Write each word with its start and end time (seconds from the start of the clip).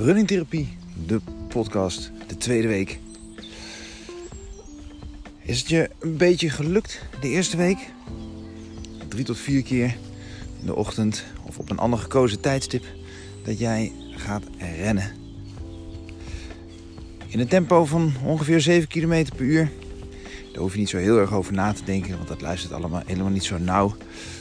Running 0.00 0.26
Therapie, 0.26 0.68
de 1.06 1.20
podcast, 1.48 2.10
de 2.26 2.36
tweede 2.36 2.68
week. 2.68 2.98
Is 5.42 5.58
het 5.58 5.68
je 5.68 5.90
een 5.98 6.16
beetje 6.16 6.50
gelukt 6.50 7.02
de 7.20 7.28
eerste 7.28 7.56
week? 7.56 7.78
Drie 9.08 9.24
tot 9.24 9.38
vier 9.38 9.62
keer 9.62 9.96
in 10.60 10.66
de 10.66 10.74
ochtend 10.74 11.24
of 11.42 11.58
op 11.58 11.70
een 11.70 11.78
ander 11.78 11.98
gekozen 11.98 12.40
tijdstip 12.40 12.84
dat 13.44 13.58
jij 13.58 13.92
gaat 14.10 14.42
rennen. 14.58 15.12
In 17.26 17.40
een 17.40 17.48
tempo 17.48 17.84
van 17.84 18.12
ongeveer 18.24 18.60
7 18.60 18.88
km 18.88 19.24
per 19.36 19.44
uur. 19.44 19.70
Daar 20.52 20.62
hoef 20.62 20.72
je 20.72 20.78
niet 20.78 20.88
zo 20.88 20.96
heel 20.98 21.18
erg 21.18 21.32
over 21.32 21.52
na 21.52 21.72
te 21.72 21.84
denken, 21.84 22.16
want 22.16 22.28
dat 22.28 22.40
luistert 22.40 22.72
allemaal 22.72 23.02
helemaal 23.06 23.32
niet 23.32 23.44
zo 23.44 23.58
nauw. 23.58 23.96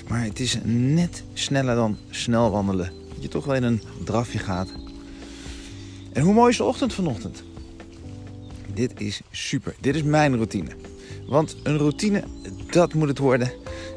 Maar 0.07 0.23
het 0.23 0.39
is 0.39 0.57
net 0.63 1.23
sneller 1.33 1.75
dan 1.75 1.97
snel 2.09 2.51
wandelen. 2.51 2.91
Dat 3.13 3.21
je 3.21 3.27
toch 3.27 3.45
wel 3.45 3.55
in 3.55 3.63
een 3.63 3.81
drafje 4.03 4.39
gaat. 4.39 4.69
En 6.17 6.23
hoe 6.23 6.33
mooi 6.33 6.49
is 6.49 6.57
de 6.57 6.63
ochtend 6.63 6.93
vanochtend? 6.93 7.43
Dit 8.73 9.01
is 9.01 9.21
super. 9.31 9.75
Dit 9.79 9.95
is 9.95 10.03
mijn 10.03 10.35
routine. 10.35 10.69
Want 11.27 11.55
een 11.63 11.77
routine, 11.77 12.23
dat 12.69 12.93
moet 12.93 13.07
het 13.07 13.17
worden. 13.17 13.51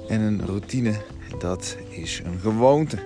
En 0.08 0.20
een 0.20 0.46
routine, 0.46 0.94
dat 1.38 1.76
is 1.88 2.22
een 2.24 2.38
gewoonte. 2.40 2.98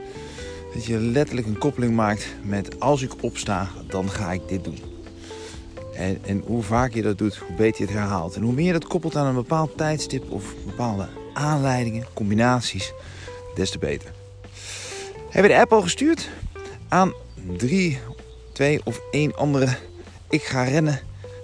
Dat 0.74 0.84
je 0.84 0.98
letterlijk 0.98 1.46
een 1.46 1.58
koppeling 1.58 1.94
maakt 1.94 2.26
met 2.42 2.80
als 2.80 3.02
ik 3.02 3.12
opsta, 3.20 3.68
dan 3.86 4.10
ga 4.10 4.32
ik 4.32 4.48
dit 4.48 4.64
doen. 4.64 4.78
En, 5.96 6.18
en 6.24 6.42
hoe 6.46 6.62
vaker 6.62 6.96
je 6.96 7.02
dat 7.02 7.18
doet, 7.18 7.36
hoe 7.36 7.56
beter 7.56 7.80
je 7.80 7.86
het 7.86 7.98
herhaalt. 7.98 8.34
En 8.34 8.42
hoe 8.42 8.52
meer 8.52 8.72
dat 8.72 8.86
koppelt 8.86 9.16
aan 9.16 9.26
een 9.26 9.34
bepaald 9.34 9.76
tijdstip 9.76 10.30
of 10.30 10.54
bepaalde 10.66 11.08
aanleidingen, 11.34 12.06
combinaties, 12.14 12.92
des 13.54 13.70
te 13.70 13.78
beter. 13.78 14.12
Hebben 15.30 15.50
we 15.50 15.56
de 15.56 15.62
app 15.62 15.72
al 15.72 15.82
gestuurd 15.82 16.28
aan 16.88 17.12
drie, 17.56 17.98
twee 18.54 18.80
of 18.84 19.00
één 19.10 19.36
andere. 19.36 19.76
Ik 20.30 20.42
ga 20.42 20.64
rennen. 20.64 21.00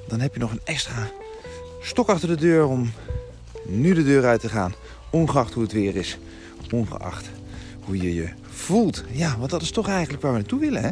Dan 0.08 0.20
heb 0.20 0.34
je 0.34 0.40
nog 0.40 0.50
een 0.50 0.60
extra 0.64 1.10
stok 1.80 2.08
achter 2.08 2.28
de 2.28 2.36
deur 2.36 2.66
om 2.66 2.90
nu 3.66 3.94
de 3.94 4.04
deur 4.04 4.24
uit 4.24 4.40
te 4.40 4.48
gaan. 4.48 4.74
Ongeacht 5.10 5.54
hoe 5.54 5.62
het 5.62 5.72
weer 5.72 5.96
is. 5.96 6.18
Ongeacht 6.70 7.30
hoe 7.84 7.96
je 7.96 8.14
je 8.14 8.28
voelt. 8.50 9.04
Ja, 9.10 9.38
want 9.38 9.50
dat 9.50 9.62
is 9.62 9.70
toch 9.70 9.88
eigenlijk 9.88 10.22
waar 10.22 10.32
we 10.32 10.38
naartoe 10.38 10.60
willen, 10.60 10.82
hè? 10.82 10.90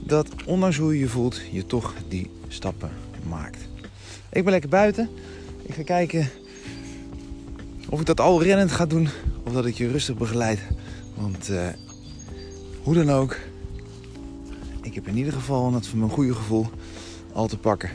Dat 0.00 0.28
ondanks 0.46 0.76
hoe 0.76 0.92
je 0.92 0.98
je 0.98 1.08
voelt, 1.08 1.40
je 1.50 1.66
toch 1.66 1.94
die 2.08 2.30
stappen 2.48 2.90
maakt. 3.28 3.58
Ik 4.30 4.42
ben 4.42 4.52
lekker 4.52 4.70
buiten. 4.70 5.08
Ik 5.62 5.74
ga 5.74 5.82
kijken 5.82 6.30
of 7.88 8.00
ik 8.00 8.06
dat 8.06 8.20
al 8.20 8.42
rennend 8.42 8.72
ga 8.72 8.86
doen 8.86 9.08
of 9.44 9.52
dat 9.52 9.66
ik 9.66 9.74
je 9.74 9.88
rustig 9.88 10.16
begeleid. 10.16 10.60
Want 11.14 11.50
uh, 11.50 11.66
hoe 12.82 12.94
dan 12.94 13.10
ook, 13.10 13.36
ik 14.94 15.04
heb 15.04 15.12
in 15.12 15.18
ieder 15.18 15.32
geval 15.32 15.72
het 15.72 15.86
van 15.86 15.98
mijn 15.98 16.10
goede 16.10 16.34
gevoel 16.34 16.66
al 17.32 17.46
te 17.46 17.58
pakken. 17.58 17.90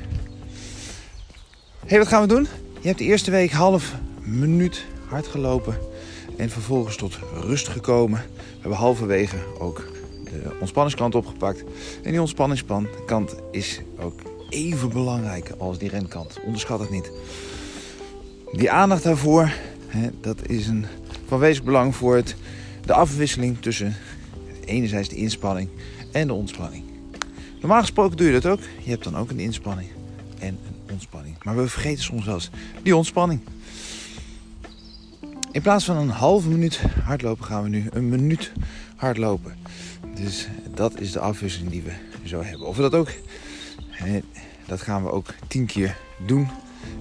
hey, 1.86 1.97
wat 1.97 2.08
gaan 2.08 2.22
we 2.22 2.28
doen? 2.28 2.47
Je 2.81 2.88
hebt 2.88 3.00
de 3.00 3.05
eerste 3.05 3.31
week 3.31 3.52
half 3.52 3.95
minuut 4.23 4.86
hard 5.08 5.27
gelopen 5.27 5.77
en 6.38 6.50
vervolgens 6.50 6.95
tot 6.95 7.20
rust 7.33 7.67
gekomen. 7.67 8.20
We 8.36 8.59
hebben 8.59 8.80
halverwege 8.80 9.38
ook 9.59 9.88
de 10.23 10.58
ontspanningskant 10.59 11.16
opgepakt. 11.16 11.64
En 12.03 12.11
die 12.11 12.20
ontspanningskant 12.20 13.36
is 13.52 13.81
ook 14.00 14.20
even 14.50 14.89
belangrijk 14.89 15.52
als 15.58 15.77
die 15.77 15.89
renkant. 15.89 16.39
Onderschat 16.45 16.80
het 16.80 16.89
niet. 16.89 17.11
Die 18.52 18.72
aandacht 18.72 19.03
daarvoor, 19.03 19.52
hè, 19.88 20.09
dat 20.22 20.47
is 20.47 20.67
een 20.67 20.86
van 21.27 21.39
wezenlijk 21.39 21.66
belang 21.66 21.95
voor 21.95 22.16
het, 22.16 22.36
de 22.86 22.94
afwisseling 22.94 23.61
tussen 23.61 23.95
enerzijds 24.66 25.09
de 25.09 25.16
inspanning 25.16 25.70
en 26.11 26.27
de 26.27 26.33
ontspanning. 26.33 26.88
Normaal 27.59 27.81
gesproken 27.81 28.17
doe 28.17 28.27
je 28.27 28.39
dat 28.39 28.52
ook. 28.52 28.59
Je 28.83 28.89
hebt 28.89 29.03
dan 29.03 29.17
ook 29.17 29.30
een 29.30 29.39
inspanning 29.39 29.89
en 30.39 30.47
een 30.47 30.92
ontspanning. 30.92 31.43
Maar 31.43 31.55
we 31.55 31.67
vergeten 31.67 32.03
soms 32.03 32.27
eens 32.27 32.49
die 32.83 32.95
ontspanning. 32.95 33.42
In 35.52 35.61
plaats 35.61 35.86
van 35.86 35.97
een 35.97 36.09
halve 36.09 36.49
minuut 36.49 36.81
hardlopen 37.03 37.45
gaan 37.45 37.64
we 37.64 37.70
nu 37.70 37.87
een 37.92 38.09
minuut 38.09 38.52
hardlopen. 38.95 39.55
Dus 40.15 40.47
dat 40.73 40.99
is 40.99 41.11
de 41.11 41.20
afwisseling 41.20 41.71
die 41.71 41.81
we 41.81 41.92
zo 42.23 42.43
hebben. 42.43 42.67
Of 42.67 42.75
we 42.75 42.81
dat 42.81 42.93
ook, 42.93 43.09
dat 44.67 44.81
gaan 44.81 45.03
we 45.03 45.11
ook 45.11 45.33
tien 45.47 45.65
keer 45.65 45.97
doen. 46.26 46.47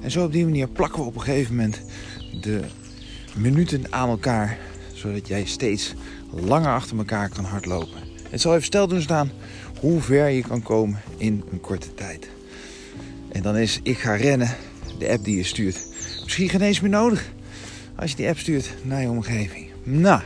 En 0.00 0.10
zo 0.10 0.24
op 0.24 0.32
die 0.32 0.44
manier 0.44 0.68
plakken 0.68 1.00
we 1.00 1.06
op 1.06 1.14
een 1.14 1.20
gegeven 1.20 1.56
moment 1.56 1.82
de 2.40 2.60
minuten 3.34 3.92
aan 3.92 4.08
elkaar. 4.08 4.58
Zodat 4.94 5.28
jij 5.28 5.44
steeds 5.44 5.94
langer 6.30 6.72
achter 6.72 6.98
elkaar 6.98 7.28
kan 7.28 7.44
hardlopen. 7.44 8.07
Het 8.30 8.40
zal 8.40 8.52
even 8.52 8.64
stel 8.64 8.88
doen 8.88 9.02
staan 9.02 9.30
hoe 9.80 10.00
ver 10.00 10.28
je 10.28 10.42
kan 10.42 10.62
komen 10.62 11.00
in 11.16 11.44
een 11.50 11.60
korte 11.60 11.94
tijd. 11.94 12.28
En 13.32 13.42
dan 13.42 13.56
is 13.56 13.80
ik 13.82 13.98
ga 13.98 14.14
rennen, 14.14 14.56
de 14.98 15.08
app 15.08 15.24
die 15.24 15.36
je 15.36 15.44
stuurt, 15.44 15.86
misschien 16.22 16.48
geen 16.48 16.60
eens 16.60 16.80
meer 16.80 16.90
nodig. 16.90 17.30
Als 17.94 18.10
je 18.10 18.16
die 18.16 18.28
app 18.28 18.38
stuurt 18.38 18.74
naar 18.82 19.00
je 19.00 19.08
omgeving. 19.08 19.70
Nou, 19.82 20.20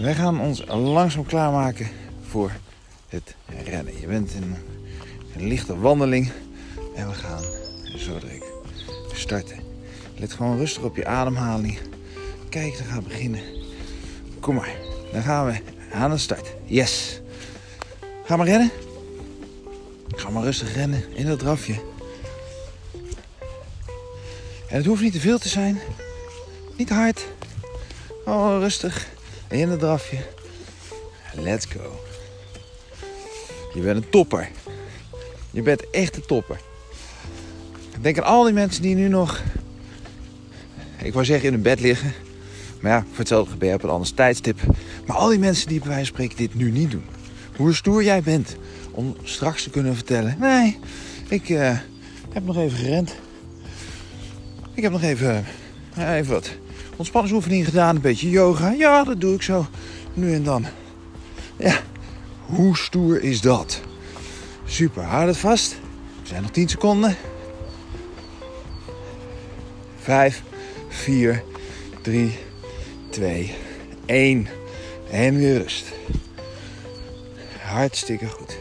wij 0.00 0.14
gaan 0.14 0.40
ons 0.40 0.64
langzaam 0.66 1.26
klaarmaken 1.26 1.88
voor 2.28 2.52
het 3.08 3.34
rennen. 3.64 4.00
Je 4.00 4.06
bent 4.06 4.32
in 4.32 4.54
een 5.36 5.46
lichte 5.46 5.78
wandeling 5.78 6.30
en 6.94 7.08
we 7.08 7.14
gaan 7.14 7.42
zo 7.96 8.18
direct 8.18 8.44
starten. 9.12 9.56
Let 10.16 10.32
gewoon 10.32 10.56
rustig 10.56 10.82
op 10.82 10.96
je 10.96 11.06
ademhaling. 11.06 11.78
Kijk, 12.48 12.78
dan 12.78 12.86
gaan 12.86 13.02
beginnen. 13.02 13.40
Kom 14.40 14.54
maar, 14.54 14.74
dan 15.12 15.22
gaan 15.22 15.46
we 15.46 15.60
aan 15.92 16.10
de 16.10 16.18
start. 16.18 16.54
Yes. 16.64 17.20
Ga 18.24 18.36
maar 18.36 18.46
rennen. 18.46 18.70
Ga 20.08 20.30
maar 20.30 20.42
rustig 20.42 20.74
rennen 20.74 21.04
in 21.14 21.26
dat 21.26 21.38
drafje. 21.38 21.74
En 24.68 24.76
het 24.76 24.86
hoeft 24.86 25.02
niet 25.02 25.12
te 25.12 25.20
veel 25.20 25.38
te 25.38 25.48
zijn. 25.48 25.78
Niet 26.76 26.90
hard. 26.90 27.26
Oh, 28.24 28.56
rustig. 28.58 29.08
In 29.48 29.68
het 29.68 29.80
drafje. 29.80 30.18
Let's 31.34 31.66
go. 31.66 32.00
Je 33.74 33.80
bent 33.80 33.96
een 33.96 34.10
topper. 34.10 34.50
Je 35.50 35.62
bent 35.62 35.90
echt 35.90 36.16
een 36.16 36.26
topper. 36.26 36.60
Denk 38.00 38.18
aan 38.18 38.24
al 38.24 38.44
die 38.44 38.52
mensen 38.52 38.82
die 38.82 38.94
nu 38.94 39.08
nog, 39.08 39.42
ik 40.98 41.12
wou 41.12 41.24
zeggen 41.24 41.46
in 41.46 41.52
hun 41.52 41.62
bed 41.62 41.80
liggen. 41.80 42.12
Maar 42.80 42.92
ja, 42.92 43.04
voor 43.08 43.18
hetzelfde 43.18 43.50
gebeurt 43.50 43.74
op 43.74 43.82
een 43.82 43.90
ander 43.90 44.14
tijdstip. 44.14 44.60
Maar 45.06 45.16
al 45.16 45.28
die 45.28 45.38
mensen 45.38 45.68
die 45.68 45.78
bij 45.78 45.88
wijze 45.88 46.04
van 46.04 46.14
spreken 46.14 46.36
dit 46.36 46.54
nu 46.54 46.70
niet 46.70 46.90
doen. 46.90 47.04
Hoe 47.56 47.74
stoer 47.74 48.02
jij 48.04 48.22
bent 48.22 48.56
om 48.90 49.16
straks 49.22 49.62
te 49.62 49.70
kunnen 49.70 49.94
vertellen. 49.94 50.36
Nee, 50.38 50.78
ik 51.28 51.48
uh, 51.48 51.78
heb 52.32 52.44
nog 52.44 52.56
even 52.56 52.78
gerend. 52.78 53.14
Ik 54.74 54.82
heb 54.82 54.92
nog 54.92 55.02
even, 55.02 55.44
uh, 55.98 56.14
even 56.14 56.32
wat 56.32 56.50
ontspanningsoefeningen 56.96 57.64
gedaan. 57.64 57.94
Een 57.94 58.00
beetje 58.00 58.30
yoga. 58.30 58.70
Ja, 58.70 59.04
dat 59.04 59.20
doe 59.20 59.34
ik 59.34 59.42
zo. 59.42 59.66
Nu 60.14 60.34
en 60.34 60.42
dan. 60.42 60.66
Ja, 61.56 61.80
hoe 62.46 62.76
stoer 62.76 63.22
is 63.22 63.40
dat? 63.40 63.80
Super, 64.64 65.02
houd 65.02 65.26
het 65.26 65.36
vast. 65.36 65.76
We 66.22 66.28
zijn 66.28 66.42
nog 66.42 66.50
10 66.50 66.68
seconden. 66.68 67.16
5, 70.00 70.42
4, 70.88 71.42
3, 72.02 72.38
2, 73.10 73.54
1. 74.06 74.46
En 75.10 75.36
weer 75.36 75.58
rust. 75.58 75.92
Hartstikke 77.60 78.26
goed. 78.26 78.58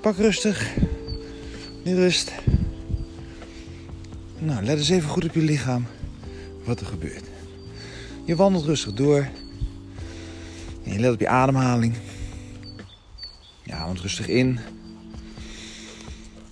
Pak 0.00 0.16
rustig. 0.16 0.72
Die 1.82 1.94
rust. 1.94 2.32
Nou, 4.38 4.64
let 4.64 4.78
eens 4.78 4.88
even 4.88 5.08
goed 5.08 5.24
op 5.24 5.34
je 5.34 5.40
lichaam 5.40 5.86
wat 6.64 6.80
er 6.80 6.86
gebeurt. 6.86 7.24
Je 8.24 8.36
wandelt 8.36 8.64
rustig 8.64 8.92
door. 8.92 9.28
En 10.84 10.92
je 10.92 10.98
let 10.98 11.12
op 11.12 11.20
je 11.20 11.28
ademhaling. 11.28 11.94
Je 13.62 13.72
ademt 13.72 14.00
rustig 14.00 14.28
in. 14.28 14.58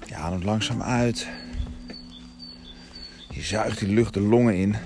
Je 0.06 0.14
ademt 0.14 0.44
langzaam 0.44 0.82
uit. 0.82 1.26
Je 3.30 3.42
zuigt 3.42 3.78
die 3.78 3.88
lucht 3.88 4.14
de 4.14 4.20
longen 4.20 4.56
in. 4.56 4.76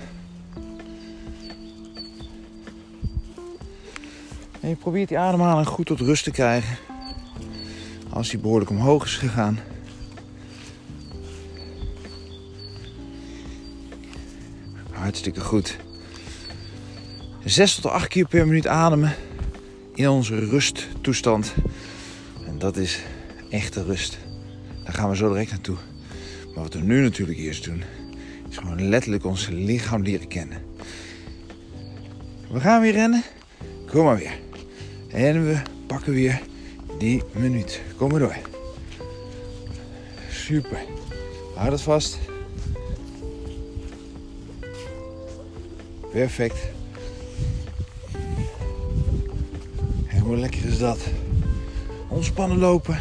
En 4.67 4.73
je 4.73 4.79
probeert 4.79 5.07
die 5.07 5.17
ademhaling 5.17 5.67
goed 5.67 5.85
tot 5.85 5.99
rust 5.99 6.23
te 6.23 6.31
krijgen. 6.31 6.77
Als 8.09 8.29
die 8.29 8.39
behoorlijk 8.39 8.69
omhoog 8.69 9.05
is 9.05 9.15
gegaan. 9.15 9.59
Hartstikke 14.91 15.39
goed. 15.41 15.77
6 17.43 17.75
tot 17.75 17.91
8 17.91 18.07
keer 18.07 18.27
per 18.27 18.47
minuut 18.47 18.67
ademen 18.67 19.15
in 19.93 20.09
onze 20.09 20.39
rusttoestand. 20.39 21.53
En 22.45 22.59
dat 22.59 22.77
is 22.77 23.01
echte 23.49 23.83
rust. 23.83 24.17
Daar 24.83 24.93
gaan 24.93 25.09
we 25.09 25.15
zo 25.15 25.29
direct 25.29 25.51
naartoe. 25.51 25.77
Maar 26.53 26.63
wat 26.63 26.73
we 26.73 26.79
nu 26.79 27.01
natuurlijk 27.01 27.37
eerst 27.37 27.63
doen, 27.63 27.83
is 28.49 28.57
gewoon 28.57 28.89
letterlijk 28.89 29.25
ons 29.25 29.47
lichaam 29.47 30.01
leren 30.01 30.27
kennen. 30.27 30.61
We 32.51 32.59
gaan 32.59 32.81
weer 32.81 32.93
rennen. 32.93 33.23
Kom 33.85 34.03
maar 34.03 34.17
weer. 34.17 34.45
En 35.07 35.45
we 35.45 35.61
pakken 35.87 36.13
weer 36.13 36.41
die 36.97 37.23
minuut. 37.31 37.81
Kom 37.97 38.09
maar 38.09 38.19
door. 38.19 38.35
Super. 40.29 40.77
Houd 41.55 41.71
het 41.71 41.81
vast. 41.81 42.17
Perfect. 46.11 46.57
En 50.07 50.19
hoe 50.19 50.37
lekker 50.37 50.65
is 50.65 50.77
dat? 50.77 50.99
Ontspannen 52.07 52.57
lopen. 52.57 52.99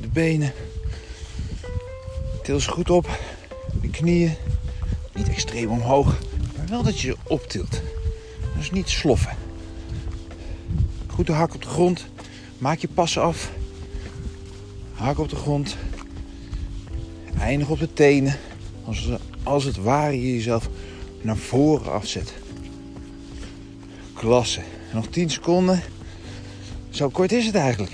De 0.00 0.08
benen. 0.12 0.52
Til 2.42 2.60
ze 2.60 2.70
goed 2.70 2.90
op. 2.90 3.18
De 3.80 3.90
knieën. 3.90 4.34
Niet 5.14 5.28
extreem 5.28 5.70
omhoog. 5.70 6.27
Maar 6.68 6.76
wel 6.76 6.92
dat 6.92 7.00
je 7.00 7.08
ze 7.08 7.16
optilt. 7.26 7.82
Dus 8.56 8.70
niet 8.70 8.88
sloffen. 8.88 9.36
Goed 11.06 11.26
de 11.26 11.32
hak 11.32 11.54
op 11.54 11.62
de 11.62 11.68
grond. 11.68 12.06
Maak 12.58 12.78
je 12.78 12.88
passen 12.88 13.22
af. 13.22 13.50
Hak 14.92 15.18
op 15.18 15.28
de 15.28 15.36
grond. 15.36 15.76
Eindig 17.38 17.68
op 17.68 17.78
de 17.78 17.92
tenen. 17.92 18.36
Als, 18.84 19.08
als 19.42 19.64
het 19.64 19.76
ware 19.76 20.20
je 20.20 20.34
jezelf 20.34 20.68
naar 21.20 21.36
voren 21.36 21.92
afzet. 21.92 22.34
Klasse. 24.14 24.60
Nog 24.92 25.06
10 25.06 25.30
seconden. 25.30 25.82
Zo 26.90 27.08
kort 27.08 27.32
is 27.32 27.46
het 27.46 27.54
eigenlijk. 27.54 27.92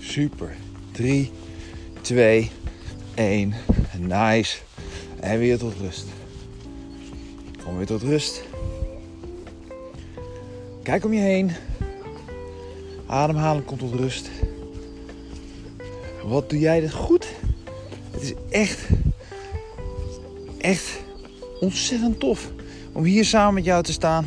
Super. 0.00 0.56
3, 0.92 1.30
2, 2.00 2.50
1. 3.14 3.54
Nice. 3.98 4.63
En 5.24 5.38
weer 5.38 5.58
tot 5.58 5.74
rust. 5.80 6.06
Kom 7.64 7.76
weer 7.76 7.86
tot 7.86 8.02
rust. 8.02 8.42
Kijk 10.82 11.04
om 11.04 11.12
je 11.12 11.20
heen. 11.20 11.50
Ademhalen 13.06 13.64
komt 13.64 13.80
tot 13.80 13.94
rust. 13.94 14.30
Wat 16.24 16.50
doe 16.50 16.58
jij 16.58 16.80
dit 16.80 16.92
goed? 16.92 17.26
Het 18.10 18.22
is 18.22 18.32
echt, 18.50 18.86
echt 20.58 21.00
ontzettend 21.60 22.20
tof 22.20 22.50
om 22.92 23.04
hier 23.04 23.24
samen 23.24 23.54
met 23.54 23.64
jou 23.64 23.82
te 23.82 23.92
staan 23.92 24.26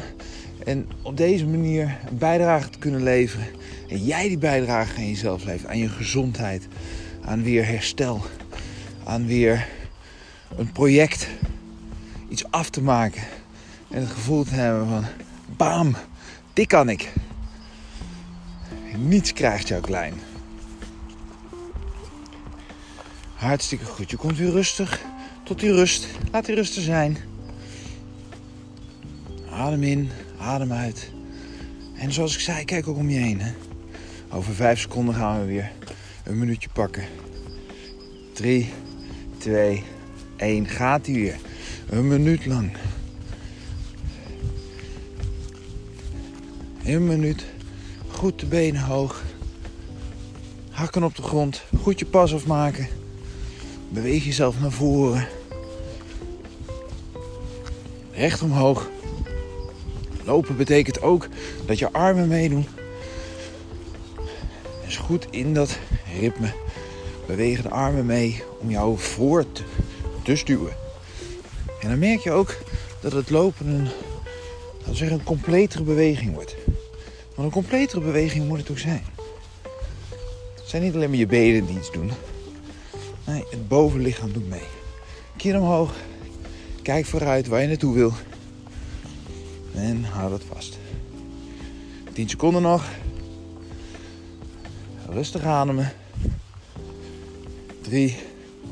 en 0.66 0.88
op 1.02 1.18
deze 1.18 1.46
manier 1.46 1.98
een 2.10 2.18
bijdrage 2.18 2.70
te 2.70 2.80
kunnen 2.80 3.04
leveren. 3.04 3.48
En 3.90 4.04
jij 4.04 4.28
die 4.28 4.38
bijdrage 4.38 4.98
aan 4.98 5.08
jezelf 5.08 5.44
levert, 5.44 5.70
aan 5.70 5.78
je 5.78 5.90
gezondheid, 5.90 6.68
aan 7.22 7.44
weer 7.44 7.66
herstel, 7.66 8.22
aan 9.04 9.26
weer 9.26 9.68
een 10.56 10.72
project, 10.72 11.28
iets 12.30 12.52
af 12.52 12.70
te 12.70 12.82
maken 12.82 13.24
en 13.90 14.00
het 14.00 14.12
gevoel 14.12 14.44
te 14.44 14.54
hebben 14.54 14.88
van 14.88 15.06
bam, 15.58 15.96
dit 16.54 16.68
kan 16.68 16.90
ik. 16.90 17.14
Niets 18.98 19.34
krijgt 19.34 19.68
jou 19.68 19.82
klein. 19.82 20.14
Hartstikke 23.34 23.86
goed. 23.86 24.10
Je 24.10 24.18
komt 24.18 24.38
weer 24.38 24.52
rustig 24.52 25.02
tot 25.44 25.60
die 25.60 25.72
rust. 25.72 26.08
Laat 26.32 26.46
die 26.46 26.56
rust 26.56 26.76
er 26.76 26.82
zijn. 26.82 27.18
Adem 29.52 29.84
in, 29.84 30.10
adem 30.40 30.72
uit. 30.72 31.12
En 31.98 32.12
zoals 32.14 32.34
ik 32.34 32.40
zei, 32.40 32.66
kijk 32.66 32.88
ook 32.88 32.98
om 32.98 33.10
je 33.10 33.20
heen. 33.20 33.42
Over 34.30 34.54
vijf 34.54 34.80
seconden 34.80 35.16
gaan 35.16 35.40
we 35.40 35.46
weer 35.46 35.72
een 36.24 36.38
minuutje 36.38 36.70
pakken. 36.74 37.04
3, 38.34 38.74
2, 39.38 39.84
1. 40.38 40.68
Gaat 40.68 41.06
hij 41.06 41.16
weer. 41.16 41.36
Een 41.90 42.08
minuut 42.08 42.46
lang. 42.46 42.72
Een 46.84 47.08
minuut. 47.08 47.46
Goed 48.08 48.40
de 48.40 48.46
benen 48.46 48.82
hoog. 48.82 49.24
Hakken 50.70 51.04
op 51.04 51.16
de 51.16 51.22
grond. 51.22 51.64
Goed 51.82 52.00
je 52.00 52.06
pas 52.06 52.34
afmaken. 52.34 52.88
Beweeg 53.90 54.26
jezelf 54.26 54.60
naar 54.60 54.72
voren. 54.72 55.28
Recht 58.12 58.42
omhoog. 58.42 58.90
Lopen 60.26 60.58
betekent 60.58 61.02
ook 61.02 61.28
dat 61.66 61.80
je 61.80 61.92
armen 61.92 62.28
meedoen. 62.28 62.66
Dus 64.86 64.98
goed 64.98 65.28
in 65.30 65.54
dat 65.54 65.80
ritme 66.20 66.54
bewegen 67.28 67.64
de 67.64 67.70
armen 67.70 68.06
mee 68.06 68.44
om 68.60 68.70
jou 68.70 68.98
voort 68.98 69.56
te 69.56 69.64
stuwen. 70.36 70.76
En 71.82 71.90
dan 71.90 72.00
merk 72.00 72.20
je 72.20 72.32
ook 72.32 72.58
dat 73.02 73.12
het 73.12 73.30
lopen 73.30 73.68
een, 73.68 73.88
zeggen, 74.96 75.18
een 75.18 75.24
completere 75.24 75.84
beweging 75.84 76.34
wordt. 76.34 76.56
Want 77.36 77.48
een 77.48 77.54
completere 77.54 78.02
beweging 78.02 78.48
moet 78.48 78.58
het 78.58 78.72
ook 78.72 78.78
zijn. 78.78 79.04
Het 80.56 80.66
zijn 80.66 80.84
niet 80.84 80.96
alleen 80.96 81.10
maar 81.10 81.18
je 81.18 81.28
benen 81.28 81.66
die 81.66 81.78
iets 81.78 81.92
doen. 81.92 82.12
Nee, 83.26 83.44
het 83.50 83.68
bovenlichaam 83.68 84.32
doet 84.32 84.50
mee. 84.50 84.64
Kin 85.38 85.58
omhoog. 85.58 85.94
Kijk 86.82 87.06
vooruit 87.06 87.48
waar 87.48 87.62
je 87.62 87.68
naartoe 87.68 87.94
wil. 87.94 88.14
En 89.74 90.04
hou 90.04 90.30
dat 90.30 90.44
vast. 90.54 90.78
10 92.14 92.30
seconden 92.30 92.62
nog. 92.62 92.86
Rustig 95.10 95.44
ademen. 95.44 95.94
3, 97.82 98.16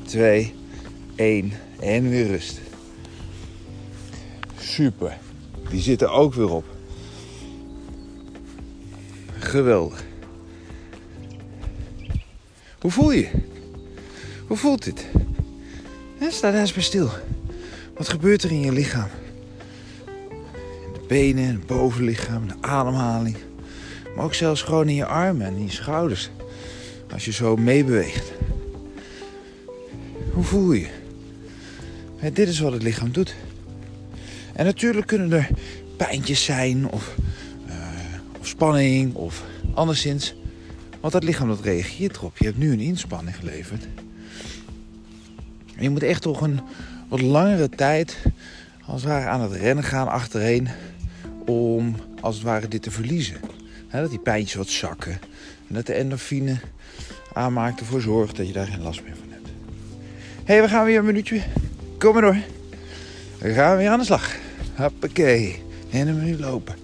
2, 0.05 0.53
1 1.15 1.51
en 1.79 2.09
weer 2.09 2.27
rust. 2.27 2.59
Super. 4.59 5.17
Die 5.69 5.81
zitten 5.81 6.11
ook 6.11 6.33
weer 6.33 6.49
op. 6.49 6.65
Geweldig. 9.39 10.03
Hoe 12.79 12.91
voel 12.91 13.11
je? 13.11 13.29
Hoe 14.47 14.57
voelt 14.57 14.83
dit? 14.83 15.05
sta 16.29 16.51
daar 16.51 16.59
eens 16.59 16.73
bij 16.73 16.83
stil. 16.83 17.09
Wat 17.95 18.09
gebeurt 18.09 18.43
er 18.43 18.51
in 18.51 18.59
je 18.59 18.71
lichaam? 18.71 19.09
de 20.93 21.01
benen, 21.07 21.45
het 21.45 21.65
bovenlichaam, 21.65 22.47
de 22.47 22.53
ademhaling. 22.61 23.37
Maar 24.15 24.25
ook 24.25 24.33
zelfs 24.33 24.61
gewoon 24.61 24.87
in 24.87 24.95
je 24.95 25.05
armen 25.05 25.45
en 25.45 25.55
in 25.55 25.65
je 25.65 25.71
schouders. 25.71 26.29
Als 27.13 27.25
je 27.25 27.31
zo 27.31 27.55
meebeweegt. 27.55 28.31
Hoe 30.33 30.43
voel 30.43 30.71
je? 30.71 30.87
Dit 32.19 32.47
is 32.47 32.59
wat 32.59 32.71
het 32.71 32.83
lichaam 32.83 33.11
doet. 33.11 33.35
En 34.53 34.65
natuurlijk 34.65 35.07
kunnen 35.07 35.31
er 35.31 35.49
pijntjes 35.97 36.43
zijn 36.43 36.89
of, 36.89 37.15
uh, 37.67 37.75
of 38.39 38.47
spanning 38.47 39.13
of 39.13 39.43
anderszins. 39.73 40.35
Want 40.99 41.13
dat 41.13 41.23
lichaam 41.23 41.47
dat 41.47 41.61
reageert 41.61 42.15
erop. 42.15 42.37
Je 42.37 42.45
hebt 42.45 42.57
nu 42.57 42.71
een 42.71 42.79
inspanning 42.79 43.35
geleverd. 43.35 43.87
Je 45.79 45.89
moet 45.89 46.03
echt 46.03 46.21
toch 46.21 46.41
een 46.41 46.59
wat 47.07 47.21
langere 47.21 47.69
tijd 47.69 48.17
als 48.85 49.01
het 49.01 49.11
ware 49.11 49.27
aan 49.27 49.41
het 49.41 49.51
rennen 49.51 49.83
gaan 49.83 50.07
achtereen 50.07 50.67
om 51.45 51.95
als 52.21 52.35
het 52.35 52.43
ware 52.43 52.67
dit 52.67 52.81
te 52.81 52.91
verliezen. 52.91 53.37
dat 53.91 54.09
die 54.09 54.19
pijntjes 54.19 54.55
wat 54.55 54.67
zakken 54.67 55.19
en 55.67 55.75
dat 55.75 55.85
de 55.85 55.93
endorfine 55.93 56.57
aanmaakt 57.33 57.79
ervoor 57.79 58.01
zorgt 58.01 58.35
dat 58.35 58.47
je 58.47 58.53
daar 58.53 58.67
geen 58.67 58.81
last 58.81 59.03
meer 59.03 59.15
van 59.15 59.31
hebt. 59.31 59.47
Hé, 60.43 60.53
hey, 60.53 60.61
we 60.61 60.67
gaan 60.67 60.85
weer 60.85 60.97
een 60.99 61.05
minuutje. 61.05 61.41
Kom 61.97 62.13
maar 62.13 62.21
door. 62.21 62.37
We 63.37 63.53
gaan 63.53 63.77
weer 63.77 63.89
aan 63.89 63.99
de 63.99 64.05
slag. 64.05 64.35
Hoppakee. 64.75 65.63
En 65.89 66.07
een 66.07 66.19
minuut 66.19 66.39
lopen. 66.39 66.75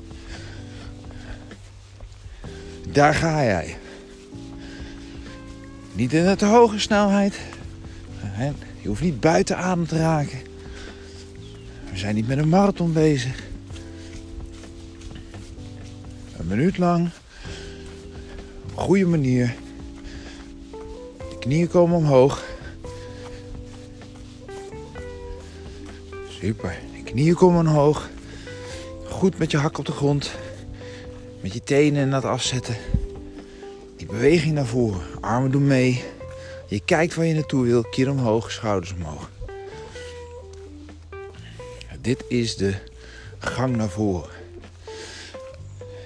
Daar 2.91 3.13
ga 3.13 3.44
jij. 3.44 3.77
Niet 5.94 6.13
in 6.13 6.36
te 6.36 6.46
hoge 6.46 6.80
snelheid. 6.80 7.39
Je 8.82 8.88
hoeft 8.88 9.01
niet 9.01 9.20
buiten 9.20 9.58
adem 9.58 9.88
te 9.88 9.98
raken. 9.98 10.39
We 11.91 11.98
zijn 11.98 12.15
niet 12.15 12.27
met 12.27 12.38
een 12.38 12.50
marathon 12.50 12.94
bezig. 12.94 13.44
Een 16.38 16.48
minuut 16.48 16.77
lang. 16.77 17.10
Op 18.63 18.77
een 18.77 18.84
goede 18.84 19.06
manier. 19.06 19.56
De 21.18 21.38
knieën 21.39 21.68
komen 21.68 21.98
omhoog. 21.98 22.50
Super. 26.42 26.80
De 26.96 27.04
knieën 27.04 27.36
komen 27.36 27.68
omhoog. 27.68 28.10
Goed 29.10 29.38
met 29.38 29.52
je 29.52 29.58
hak 29.58 29.78
op 29.78 29.86
de 29.86 29.92
grond. 29.92 30.32
Met 31.42 31.54
je 31.54 31.64
tenen 31.64 32.10
dat 32.10 32.26
afzetten. 32.26 32.76
Die 33.98 34.08
beweging 34.08 34.54
naar 34.54 34.66
voren. 34.66 35.02
Armen 35.20 35.52
doen 35.52 35.68
mee. 35.68 36.04
Je 36.68 36.82
kijkt 36.86 37.16
waar 37.16 37.26
je 37.26 37.34
naartoe 37.34 37.66
wil. 37.66 37.82
Kin 37.82 38.10
omhoog, 38.10 38.52
schouders 38.52 38.94
omhoog. 38.94 39.30
Dit 42.02 42.24
is 42.28 42.56
de 42.56 42.76
gang 43.38 43.76
naar 43.76 43.90
voren. 43.90 44.30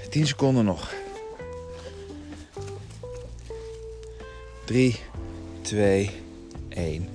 10 0.10 0.28
seconden 0.28 0.66
nog. 0.66 0.94
3, 4.66 5.00
2, 5.62 6.12
1. 6.70 7.10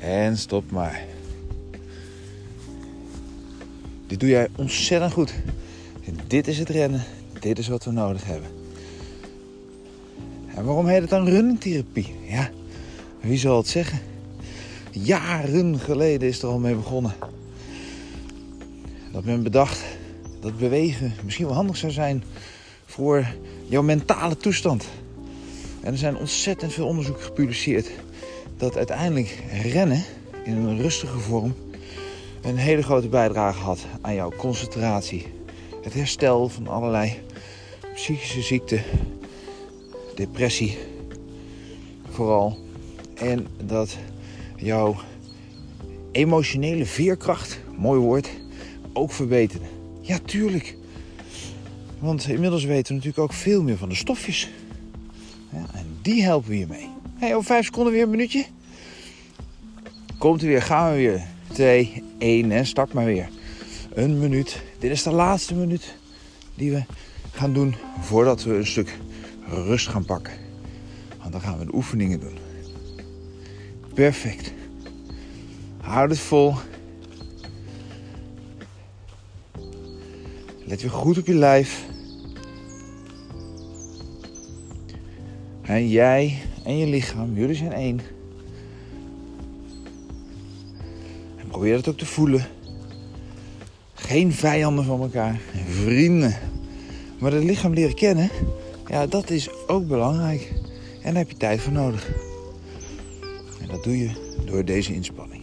En 0.00 0.36
stop 0.36 0.70
maar. 0.70 1.15
Dit 4.06 4.20
doe 4.20 4.28
jij 4.28 4.48
ontzettend 4.56 5.12
goed. 5.12 5.34
dit 6.26 6.46
is 6.48 6.58
het 6.58 6.68
rennen. 6.68 7.02
Dit 7.40 7.58
is 7.58 7.68
wat 7.68 7.84
we 7.84 7.90
nodig 7.90 8.24
hebben. 8.24 8.50
En 10.54 10.64
waarom 10.64 10.86
heet 10.86 11.00
het 11.00 11.10
dan 11.10 11.28
runningtherapie? 11.28 12.14
Ja, 12.28 12.50
wie 13.20 13.38
zal 13.38 13.56
het 13.56 13.68
zeggen? 13.68 13.98
Jaren 14.90 15.78
geleden 15.78 16.28
is 16.28 16.42
er 16.42 16.48
al 16.48 16.58
mee 16.58 16.74
begonnen. 16.74 17.14
Dat 19.12 19.24
men 19.24 19.42
bedacht 19.42 19.84
dat 20.40 20.58
bewegen 20.58 21.12
misschien 21.24 21.46
wel 21.46 21.54
handig 21.54 21.76
zou 21.76 21.92
zijn 21.92 22.24
voor 22.84 23.26
jouw 23.68 23.82
mentale 23.82 24.36
toestand. 24.36 24.84
En 25.80 25.92
er 25.92 25.98
zijn 25.98 26.16
ontzettend 26.16 26.72
veel 26.72 26.86
onderzoeken 26.86 27.24
gepubliceerd 27.24 27.90
dat 28.56 28.76
uiteindelijk 28.76 29.42
rennen 29.62 30.02
in 30.44 30.56
een 30.56 30.80
rustige 30.80 31.18
vorm 31.18 31.54
een 32.46 32.56
hele 32.56 32.82
grote 32.82 33.08
bijdrage 33.08 33.60
had 33.60 33.86
aan 34.00 34.14
jouw 34.14 34.32
concentratie. 34.36 35.26
Het 35.82 35.94
herstel 35.94 36.48
van 36.48 36.66
allerlei 36.66 37.18
psychische 37.94 38.42
ziekten, 38.42 38.82
depressie 40.14 40.78
vooral. 42.10 42.58
En 43.14 43.46
dat 43.64 43.96
jouw 44.56 44.96
emotionele 46.12 46.86
veerkracht, 46.86 47.60
mooi 47.76 48.00
woord, 48.00 48.30
ook 48.92 49.12
verbeterde. 49.12 49.66
Ja, 50.00 50.18
tuurlijk. 50.24 50.76
Want 51.98 52.28
inmiddels 52.28 52.64
weten 52.64 52.86
we 52.86 52.94
natuurlijk 52.94 53.22
ook 53.22 53.32
veel 53.32 53.62
meer 53.62 53.76
van 53.76 53.88
de 53.88 53.94
stofjes. 53.94 54.50
Ja, 55.52 55.66
en 55.72 55.86
die 56.02 56.22
helpen 56.22 56.50
we 56.50 56.58
je 56.58 56.66
mee. 56.66 56.88
Hey, 57.14 57.34
over 57.34 57.46
vijf 57.46 57.64
seconden 57.64 57.92
weer 57.92 58.02
een 58.02 58.10
minuutje. 58.10 58.46
Komt 60.18 60.42
er 60.42 60.48
weer, 60.48 60.62
gaan 60.62 60.90
we 60.90 60.96
weer. 60.96 61.34
2, 61.56 62.02
1 62.18 62.52
en 62.52 62.66
start 62.66 62.92
maar 62.92 63.04
weer. 63.04 63.28
Een 63.94 64.18
minuut. 64.18 64.62
Dit 64.78 64.90
is 64.90 65.02
de 65.02 65.12
laatste 65.12 65.54
minuut 65.54 65.94
die 66.54 66.70
we 66.70 66.84
gaan 67.30 67.52
doen 67.52 67.74
voordat 68.00 68.42
we 68.42 68.54
een 68.54 68.66
stuk 68.66 68.98
rust 69.48 69.88
gaan 69.88 70.04
pakken. 70.04 70.32
Want 71.18 71.32
dan 71.32 71.40
gaan 71.40 71.58
we 71.58 71.64
de 71.64 71.74
oefeningen 71.74 72.20
doen. 72.20 72.38
Perfect. 73.94 74.52
Houd 75.80 76.10
het 76.10 76.18
vol. 76.18 76.54
Let 80.64 80.82
weer 80.82 80.90
goed 80.90 81.18
op 81.18 81.26
je 81.26 81.34
lijf. 81.34 81.84
En 85.62 85.88
jij 85.88 86.42
en 86.64 86.78
je 86.78 86.86
lichaam, 86.86 87.34
jullie 87.34 87.56
zijn 87.56 87.72
één. 87.72 88.00
Probeer 91.56 91.76
het 91.76 91.88
ook 91.88 91.98
te 91.98 92.06
voelen. 92.06 92.46
Geen 93.94 94.32
vijanden 94.32 94.84
van 94.84 95.00
elkaar, 95.00 95.40
vrienden. 95.68 96.36
Maar 97.18 97.32
het 97.32 97.44
lichaam 97.44 97.72
leren 97.72 97.94
kennen, 97.94 98.30
ja, 98.86 99.06
dat 99.06 99.30
is 99.30 99.48
ook 99.66 99.86
belangrijk. 99.86 100.52
En 101.02 101.12
daar 101.12 101.22
heb 101.22 101.30
je 101.30 101.36
tijd 101.36 101.60
voor 101.60 101.72
nodig. 101.72 102.08
En 103.60 103.68
dat 103.68 103.84
doe 103.84 103.98
je 103.98 104.10
door 104.44 104.64
deze 104.64 104.94
inspanning. 104.94 105.42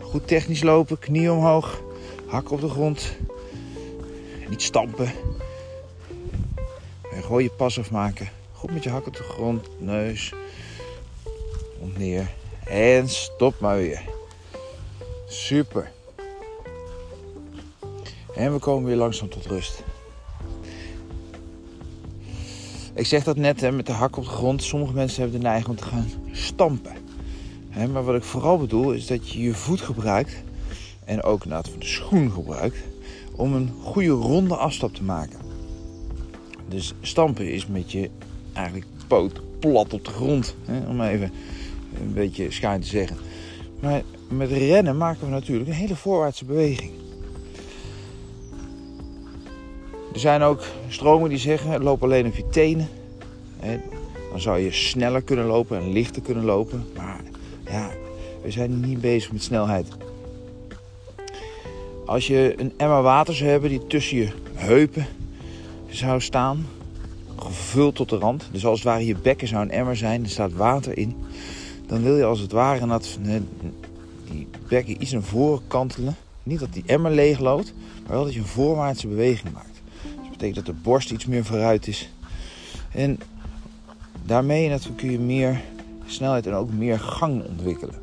Goed 0.00 0.26
technisch 0.26 0.62
lopen, 0.62 0.98
knie 0.98 1.32
omhoog, 1.32 1.82
hak 2.26 2.50
op 2.50 2.60
de 2.60 2.68
grond. 2.68 3.16
Niet 4.48 4.62
stampen. 4.62 5.12
En 7.12 7.22
gooi 7.22 7.44
je 7.44 7.50
pas 7.50 7.78
afmaken. 7.78 8.28
Goed 8.52 8.72
met 8.72 8.82
je 8.82 8.90
hak 8.90 9.06
op 9.06 9.16
de 9.16 9.22
grond, 9.22 9.68
neus. 9.78 10.34
Om 11.80 11.92
neer. 11.96 12.30
En 12.66 13.08
stop 13.08 13.60
maar 13.60 13.76
weer. 13.76 14.02
Super. 15.26 15.90
En 18.34 18.52
we 18.52 18.58
komen 18.58 18.84
weer 18.84 18.96
langzaam 18.96 19.28
tot 19.28 19.46
rust. 19.46 19.82
Ik 22.94 23.06
zeg 23.06 23.24
dat 23.24 23.36
net 23.36 23.60
hè, 23.60 23.72
met 23.72 23.86
de 23.86 23.92
hak 23.92 24.16
op 24.16 24.24
de 24.24 24.30
grond. 24.30 24.62
Sommige 24.62 24.92
mensen 24.92 25.22
hebben 25.22 25.40
de 25.40 25.46
neiging 25.46 25.68
om 25.68 25.76
te 25.76 25.84
gaan 25.84 26.10
stampen. 26.32 26.92
Hè, 27.68 27.88
maar 27.88 28.04
wat 28.04 28.14
ik 28.14 28.22
vooral 28.22 28.58
bedoel 28.58 28.92
is 28.92 29.06
dat 29.06 29.30
je 29.30 29.42
je 29.42 29.54
voet 29.54 29.80
gebruikt. 29.80 30.42
En 31.04 31.22
ook 31.22 31.42
inderdaad 31.42 31.68
van 31.68 31.80
de 31.80 31.86
schoen 31.86 32.30
gebruikt. 32.30 32.78
Om 33.32 33.54
een 33.54 33.70
goede 33.82 34.08
ronde 34.08 34.56
afstap 34.56 34.94
te 34.94 35.02
maken. 35.02 35.38
Dus 36.68 36.94
stampen 37.00 37.52
is 37.52 37.66
met 37.66 37.92
je 37.92 38.10
eigenlijk 38.52 38.86
poot 39.06 39.40
plat 39.58 39.92
op 39.92 40.04
de 40.04 40.10
grond. 40.10 40.54
Hè, 40.64 40.88
om 40.88 41.00
even 41.00 41.32
een 42.00 42.12
beetje 42.12 42.50
schuin 42.50 42.80
te 42.80 42.86
zeggen. 42.86 43.16
Maar 43.80 44.02
met 44.28 44.50
rennen 44.50 44.96
maken 44.96 45.24
we 45.24 45.30
natuurlijk 45.30 45.68
een 45.68 45.74
hele 45.74 45.96
voorwaartse 45.96 46.44
beweging. 46.44 46.90
Er 50.12 50.20
zijn 50.22 50.42
ook 50.42 50.64
stromen 50.88 51.28
die 51.28 51.38
zeggen, 51.38 51.82
loop 51.82 52.02
alleen 52.02 52.26
op 52.26 52.34
je 52.34 52.48
tenen. 52.48 52.88
Dan 54.30 54.40
zou 54.40 54.58
je 54.58 54.72
sneller 54.72 55.22
kunnen 55.22 55.46
lopen 55.46 55.78
en 55.78 55.92
lichter 55.92 56.22
kunnen 56.22 56.44
lopen. 56.44 56.84
Maar 56.96 57.20
ja, 57.70 57.90
we 58.42 58.50
zijn 58.50 58.80
niet 58.80 59.00
bezig 59.00 59.32
met 59.32 59.42
snelheid. 59.42 59.86
Als 62.06 62.26
je 62.26 62.54
een 62.56 62.72
emmer 62.76 63.02
water 63.02 63.34
zou 63.34 63.50
hebben 63.50 63.70
die 63.70 63.86
tussen 63.86 64.16
je 64.16 64.28
heupen 64.54 65.06
zou 65.88 66.20
staan, 66.20 66.66
gevuld 67.36 67.94
tot 67.94 68.08
de 68.08 68.16
rand. 68.16 68.48
Dus 68.52 68.66
als 68.66 68.78
het 68.78 68.88
ware 68.88 69.06
je 69.06 69.16
bekken 69.16 69.48
zou 69.48 69.62
een 69.62 69.70
emmer 69.70 69.96
zijn, 69.96 70.22
er 70.22 70.30
staat 70.30 70.52
water 70.52 70.98
in. 70.98 71.16
Dan 71.86 72.02
wil 72.02 72.16
je 72.16 72.24
als 72.24 72.40
het 72.40 72.52
ware 72.52 72.86
dat 72.86 73.18
die 74.30 74.48
bekken 74.68 75.02
iets 75.02 75.12
naar 75.12 75.22
voren 75.22 75.62
kantelen. 75.66 76.16
Niet 76.42 76.60
dat 76.60 76.72
die 76.72 76.82
emmer 76.86 77.12
leeg 77.12 77.38
loopt, 77.38 77.74
maar 78.02 78.16
wel 78.16 78.24
dat 78.24 78.34
je 78.34 78.40
een 78.40 78.46
voorwaartse 78.46 79.08
beweging 79.08 79.52
maakt 79.52 79.76
betekent 80.38 80.66
dat 80.66 80.74
de 80.74 80.82
borst 80.82 81.10
iets 81.10 81.26
meer 81.26 81.44
vooruit 81.44 81.86
is. 81.86 82.10
En 82.90 83.18
daarmee 84.24 84.78
kun 84.96 85.10
je 85.10 85.18
meer 85.18 85.62
snelheid 86.06 86.46
en 86.46 86.52
ook 86.52 86.72
meer 86.72 87.00
gang 87.00 87.44
ontwikkelen. 87.44 87.94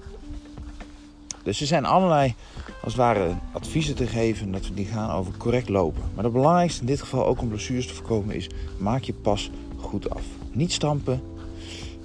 Dus 1.44 1.62
er 1.62 1.68
zijn 1.68 1.86
allerlei, 1.86 2.36
als 2.66 2.94
het 2.94 2.96
ware, 2.96 3.36
adviezen 3.52 3.96
te 3.96 4.08
geven 4.08 4.52
dat 4.52 4.68
we 4.68 4.74
die 4.74 4.86
gaan 4.86 5.10
over 5.10 5.34
correct 5.38 5.70
lopen. 5.70 6.04
Maar 6.16 6.24
het 6.24 6.34
belangrijkste 6.34 6.82
in 6.82 6.88
dit 6.88 7.02
geval, 7.02 7.26
ook 7.26 7.42
om 7.42 7.48
blessures 7.48 7.88
te 7.88 7.94
voorkomen, 7.94 8.36
is 8.36 8.50
maak 8.78 9.04
je 9.04 9.14
pas 9.14 9.52
goed 9.78 10.10
af. 10.10 10.24
Niet 10.52 10.72
stampen, 10.72 11.22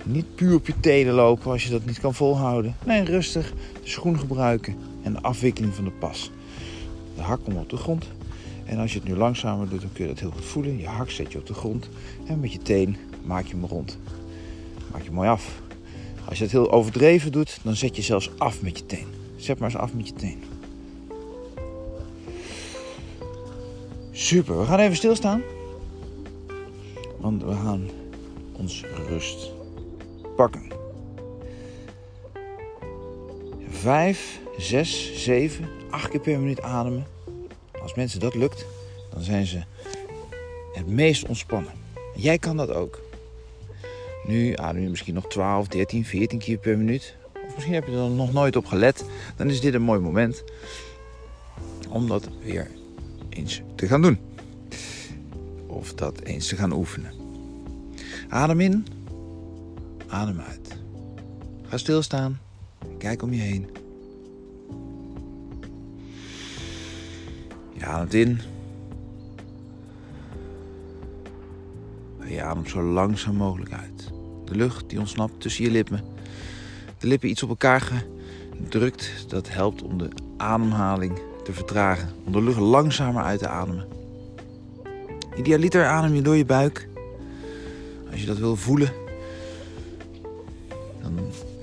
niet 0.04 0.34
puur 0.34 0.54
op 0.54 0.66
je 0.66 0.80
tenen 0.80 1.14
lopen 1.14 1.50
als 1.50 1.64
je 1.64 1.70
dat 1.70 1.84
niet 1.84 2.00
kan 2.00 2.14
volhouden. 2.14 2.76
Nee, 2.84 3.04
rustig 3.04 3.52
de 3.82 3.88
schoen 3.88 4.18
gebruiken 4.18 4.76
en 5.02 5.12
de 5.12 5.22
afwikkeling 5.22 5.74
van 5.74 5.84
de 5.84 5.90
pas. 5.90 6.30
De 7.16 7.22
hak 7.22 7.44
komt 7.44 7.56
op 7.56 7.70
de 7.70 7.76
grond, 7.76 8.06
en 8.64 8.78
als 8.78 8.92
je 8.92 8.98
het 8.98 9.08
nu 9.08 9.16
langzamer 9.16 9.68
doet, 9.68 9.80
dan 9.80 9.92
kun 9.92 10.04
je 10.04 10.10
dat 10.10 10.20
heel 10.20 10.30
goed 10.30 10.44
voelen. 10.44 10.78
Je 10.78 10.86
hak 10.86 11.10
zet 11.10 11.32
je 11.32 11.38
op 11.38 11.46
de 11.46 11.54
grond 11.54 11.88
en 12.26 12.40
met 12.40 12.52
je 12.52 12.58
teen 12.58 12.96
maak 13.24 13.46
je 13.46 13.54
hem 13.54 13.64
rond. 13.64 13.98
Maak 14.92 15.02
je 15.02 15.10
mooi 15.10 15.28
af. 15.28 15.60
Als 16.24 16.38
je 16.38 16.44
het 16.44 16.52
heel 16.52 16.72
overdreven 16.72 17.32
doet, 17.32 17.58
dan 17.62 17.76
zet 17.76 17.96
je 17.96 18.02
zelfs 18.02 18.30
af 18.38 18.62
met 18.62 18.78
je 18.78 18.86
teen. 18.86 19.06
Zet 19.36 19.58
maar 19.58 19.68
eens 19.68 19.78
af 19.78 19.94
met 19.94 20.08
je 20.08 20.14
teen. 20.14 20.42
Super, 24.10 24.58
we 24.58 24.64
gaan 24.64 24.78
even 24.78 24.96
stilstaan. 24.96 25.42
Want 27.16 27.42
we 27.42 27.52
gaan 27.52 27.88
ons 28.52 28.84
rust 29.08 29.52
pakken. 30.38 30.62
Vijf, 33.68 34.40
zes, 34.58 35.12
zeven, 35.24 35.68
acht 35.90 36.08
keer 36.08 36.20
per 36.20 36.38
minuut 36.38 36.62
ademen. 36.62 37.06
Als 37.82 37.94
mensen 37.94 38.20
dat 38.20 38.34
lukt, 38.34 38.66
dan 39.10 39.22
zijn 39.22 39.46
ze 39.46 39.62
het 40.72 40.86
meest 40.86 41.26
ontspannen. 41.26 41.72
Jij 42.14 42.38
kan 42.38 42.56
dat 42.56 42.70
ook. 42.70 43.00
Nu 44.26 44.56
adem 44.56 44.82
je 44.82 44.88
misschien 44.88 45.14
nog 45.14 45.26
12, 45.26 45.68
13, 45.68 46.04
14 46.04 46.38
keer 46.38 46.58
per 46.58 46.78
minuut. 46.78 47.16
Of 47.46 47.54
misschien 47.54 47.74
heb 47.74 47.86
je 47.86 47.92
er 47.92 48.10
nog 48.10 48.32
nooit 48.32 48.56
op 48.56 48.66
gelet. 48.66 49.04
Dan 49.36 49.50
is 49.50 49.60
dit 49.60 49.74
een 49.74 49.82
mooi 49.82 50.00
moment 50.00 50.44
om 51.88 52.08
dat 52.08 52.28
weer 52.42 52.70
eens 53.28 53.62
te 53.74 53.86
gaan 53.86 54.02
doen. 54.02 54.18
Of 55.66 55.94
dat 55.94 56.20
eens 56.20 56.48
te 56.48 56.56
gaan 56.56 56.72
oefenen. 56.72 57.12
Adem 58.28 58.60
in, 58.60 58.86
adem 60.08 60.40
uit. 60.40 60.76
Ga 61.62 61.76
stilstaan, 61.76 62.38
kijk 62.98 63.22
om 63.22 63.32
je 63.32 63.40
heen. 63.40 63.70
Je 67.72 67.84
ademt 67.84 68.14
in. 68.14 68.40
Je 72.26 72.42
ademt 72.42 72.68
zo 72.68 72.82
langzaam 72.82 73.34
mogelijk 73.34 73.72
uit. 73.72 74.10
De 74.44 74.54
lucht 74.54 74.90
die 74.90 74.98
ontsnapt 74.98 75.40
tussen 75.40 75.64
je 75.64 75.70
lippen. 75.70 76.04
De 76.98 77.06
lippen 77.06 77.28
iets 77.28 77.42
op 77.42 77.48
elkaar 77.48 78.04
gedrukt. 78.62 79.24
Dat 79.28 79.48
helpt 79.48 79.82
om 79.82 79.98
de 79.98 80.08
ademhaling 80.36 81.20
te 81.44 81.52
vertragen. 81.52 82.08
Om 82.24 82.32
de 82.32 82.42
lucht 82.42 82.58
langzamer 82.58 83.22
uit 83.22 83.38
te 83.38 83.48
ademen. 83.48 83.86
Idealiter 85.36 85.86
adem 85.86 86.14
je 86.14 86.22
door 86.22 86.36
je 86.36 86.44
buik. 86.44 86.88
Als 88.10 88.20
je 88.20 88.26
dat 88.26 88.38
wil 88.38 88.56
voelen, 88.56 88.92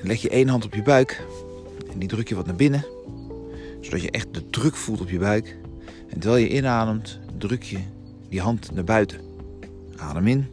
leg 0.07 0.21
je 0.21 0.29
één 0.29 0.47
hand 0.47 0.65
op 0.65 0.73
je 0.73 0.83
buik 0.83 1.25
en 1.91 1.99
die 1.99 2.09
druk 2.09 2.27
je 2.27 2.35
wat 2.35 2.45
naar 2.45 2.55
binnen 2.55 2.85
Zodat 3.85 4.01
je 4.01 4.11
echt 4.11 4.33
de 4.33 4.49
druk 4.49 4.75
voelt 4.75 5.01
op 5.01 5.09
je 5.09 5.19
buik. 5.19 5.57
En 6.09 6.19
terwijl 6.19 6.43
je 6.43 6.49
inademt, 6.49 7.19
druk 7.37 7.63
je 7.63 7.79
die 8.29 8.41
hand 8.41 8.71
naar 8.71 8.83
buiten. 8.83 9.19
Adem 9.97 10.27
in. 10.27 10.47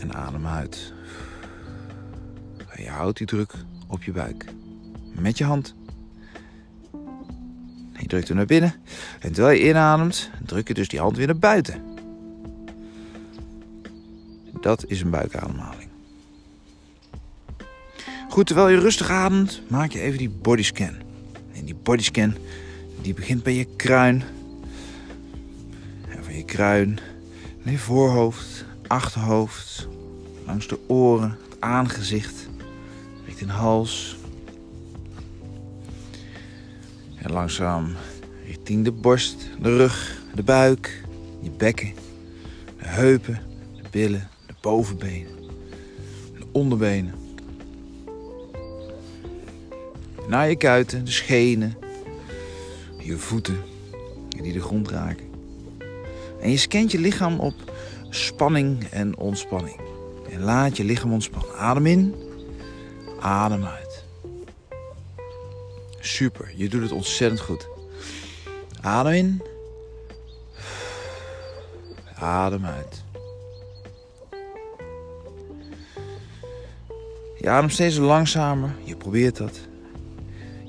En 0.00 0.14
adem 0.14 0.46
uit. 0.46 0.92
En 2.68 2.82
je 2.82 2.88
houdt 2.88 3.18
die 3.18 3.26
druk 3.26 3.54
op 3.86 4.02
je 4.02 4.12
buik. 4.12 4.44
Met 5.14 5.38
je 5.38 5.44
hand. 5.44 5.74
Je 7.92 8.06
drukt 8.06 8.28
hem 8.28 8.36
naar 8.36 8.46
binnen. 8.46 8.74
En 9.20 9.32
terwijl 9.32 9.58
je 9.58 9.68
inademt, 9.68 10.30
druk 10.46 10.68
je 10.68 10.74
dus 10.74 10.88
die 10.88 11.00
hand 11.00 11.16
weer 11.16 11.26
naar 11.26 11.38
buiten. 11.38 11.82
Dat 14.60 14.84
is 14.86 15.00
een 15.00 15.10
buikademhaling. 15.10 15.89
Goed, 18.30 18.46
terwijl 18.46 18.68
je 18.68 18.78
rustig 18.78 19.10
ademt, 19.10 19.62
maak 19.68 19.92
je 19.92 20.00
even 20.00 20.18
die 20.18 20.28
bodyscan. 20.28 20.94
En 21.52 21.64
die 21.64 21.74
bodyscan 21.74 22.34
die 23.02 23.14
begint 23.14 23.42
bij 23.42 23.54
je 23.54 23.66
kruin. 23.76 24.22
En 26.08 26.24
van 26.24 26.36
je 26.36 26.44
kruin 26.44 26.98
naar 27.62 27.72
je 27.72 27.78
voorhoofd, 27.78 28.64
achterhoofd, 28.86 29.88
langs 30.46 30.68
de 30.68 30.78
oren, 30.86 31.36
het 31.48 31.60
aangezicht, 31.60 32.48
richting 33.26 33.50
hals. 33.50 34.16
En 37.16 37.32
langzaam 37.32 37.94
richting 38.46 38.84
de 38.84 38.92
borst, 38.92 39.48
de 39.62 39.76
rug, 39.76 40.22
de 40.34 40.42
buik, 40.42 41.04
je 41.40 41.50
bekken, 41.50 41.92
de 42.78 42.86
heupen, 42.86 43.42
de 43.76 43.88
billen, 43.90 44.28
de 44.46 44.54
bovenbenen, 44.60 45.32
de 46.38 46.46
onderbenen. 46.52 47.19
Naar 50.30 50.48
je 50.48 50.56
kuiten, 50.56 51.04
de 51.04 51.10
schenen, 51.10 51.76
je 52.98 53.16
voeten 53.16 53.62
die 54.28 54.52
de 54.52 54.60
grond 54.60 54.88
raken. 54.88 55.26
En 56.40 56.50
je 56.50 56.56
scant 56.56 56.90
je 56.90 56.98
lichaam 56.98 57.40
op 57.40 57.54
spanning 58.10 58.84
en 58.84 59.16
ontspanning. 59.16 59.80
En 60.30 60.40
laat 60.40 60.76
je 60.76 60.84
lichaam 60.84 61.12
ontspannen. 61.12 61.56
Adem 61.56 61.86
in, 61.86 62.14
adem 63.20 63.64
uit. 63.64 64.04
Super, 66.00 66.52
je 66.56 66.68
doet 66.68 66.82
het 66.82 66.92
ontzettend 66.92 67.40
goed. 67.40 67.68
Adem 68.80 69.12
in, 69.12 69.42
adem 72.14 72.64
uit. 72.64 73.04
Je 77.38 77.48
ademt 77.48 77.72
steeds 77.72 77.96
langzamer, 77.96 78.74
je 78.84 78.96
probeert 78.96 79.36
dat. 79.36 79.68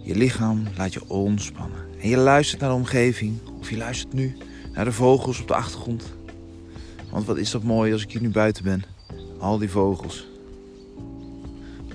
Je 0.03 0.15
lichaam 0.15 0.63
laat 0.77 0.93
je 0.93 1.09
ontspannen. 1.09 1.79
En 2.01 2.09
je 2.09 2.17
luistert 2.17 2.61
naar 2.61 2.69
de 2.69 2.75
omgeving, 2.75 3.37
of 3.59 3.69
je 3.69 3.77
luistert 3.77 4.13
nu 4.13 4.37
naar 4.73 4.85
de 4.85 4.91
vogels 4.91 5.41
op 5.41 5.47
de 5.47 5.53
achtergrond. 5.53 6.03
Want 7.09 7.25
wat 7.25 7.37
is 7.37 7.51
dat 7.51 7.63
mooi 7.63 7.93
als 7.93 8.03
ik 8.03 8.11
hier 8.11 8.21
nu 8.21 8.29
buiten 8.29 8.63
ben. 8.63 8.83
Al 9.39 9.57
die 9.57 9.69
vogels. 9.69 10.27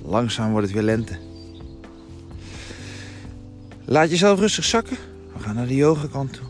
Langzaam 0.04 0.50
wordt 0.50 0.66
het 0.66 0.74
weer 0.74 0.84
lente. 0.84 1.18
Laat 3.84 4.10
jezelf 4.10 4.38
rustig 4.38 4.64
zakken. 4.64 4.96
We 5.36 5.42
gaan 5.42 5.54
naar 5.54 5.66
de 5.66 5.74
yoga 5.74 6.06
kant 6.06 6.32
toe. 6.32 6.46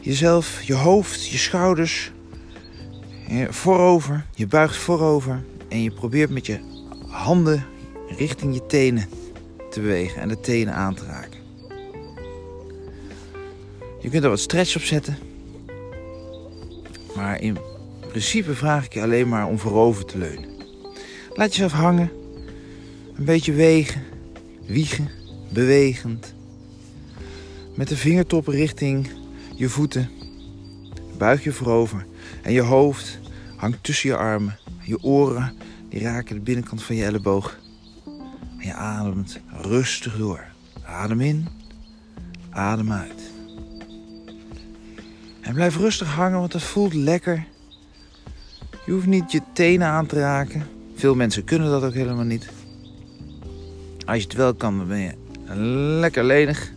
Jezelf, 0.00 0.62
je 0.62 0.74
hoofd, 0.74 1.26
je 1.26 1.38
schouders. 1.38 2.12
Voorover. 3.48 4.26
Je 4.34 4.46
buigt 4.46 4.76
voorover. 4.76 5.44
En 5.68 5.82
je 5.82 5.90
probeert 5.90 6.30
met 6.30 6.46
je 6.46 6.58
handen 7.08 7.64
richting 8.08 8.54
je 8.54 8.66
tenen 8.66 9.08
bewegen. 9.80 10.20
En 10.20 10.28
de 10.28 10.40
tenen 10.40 10.74
aan 10.74 10.94
te 10.94 11.04
raken. 11.04 11.40
Je 14.00 14.08
kunt 14.10 14.24
er 14.24 14.30
wat 14.30 14.40
stretch 14.40 14.76
op 14.76 14.82
zetten. 14.82 15.16
Maar 17.16 17.40
in 17.40 17.58
principe 18.08 18.54
vraag 18.54 18.84
ik 18.84 18.94
je 18.94 19.02
alleen 19.02 19.28
maar 19.28 19.46
om 19.46 19.58
voorover 19.58 20.04
te 20.04 20.18
leunen. 20.18 20.48
Laat 21.34 21.50
jezelf 21.50 21.72
hangen. 21.72 22.10
Een 23.16 23.24
beetje 23.24 23.52
wegen. 23.52 24.02
Wiegen. 24.66 25.08
Bewegend. 25.52 26.34
Met 27.74 27.88
de 27.88 27.96
vingertoppen 27.96 28.54
richting 28.54 29.10
je 29.54 29.68
voeten. 29.68 30.10
Buig 31.18 31.44
je 31.44 31.52
voorover. 31.52 32.06
En 32.42 32.52
je 32.52 32.60
hoofd 32.60 33.18
hangt 33.56 33.82
tussen 33.82 34.08
je 34.08 34.16
armen. 34.16 34.58
Je 34.82 35.02
oren 35.02 35.56
die 35.88 36.00
raken 36.00 36.34
de 36.34 36.40
binnenkant 36.40 36.82
van 36.82 36.96
je 36.96 37.04
elleboog. 37.04 37.58
Ademt 38.74 39.40
rustig 39.62 40.16
door. 40.16 40.44
Adem 40.84 41.20
in. 41.20 41.48
Adem 42.50 42.92
uit. 42.92 43.30
En 45.40 45.54
blijf 45.54 45.76
rustig 45.76 46.14
hangen, 46.14 46.38
want 46.38 46.52
het 46.52 46.62
voelt 46.62 46.94
lekker. 46.94 47.46
Je 48.86 48.92
hoeft 48.92 49.06
niet 49.06 49.32
je 49.32 49.40
tenen 49.52 49.86
aan 49.86 50.06
te 50.06 50.18
raken. 50.18 50.66
Veel 50.94 51.14
mensen 51.14 51.44
kunnen 51.44 51.70
dat 51.70 51.82
ook 51.82 51.94
helemaal 51.94 52.24
niet. 52.24 52.48
Als 54.06 54.16
je 54.16 54.22
het 54.22 54.32
wel 54.32 54.54
kan, 54.54 54.78
dan 54.78 54.88
ben 54.88 54.98
je 54.98 55.14
lekker 56.00 56.24
lenig. 56.24 56.72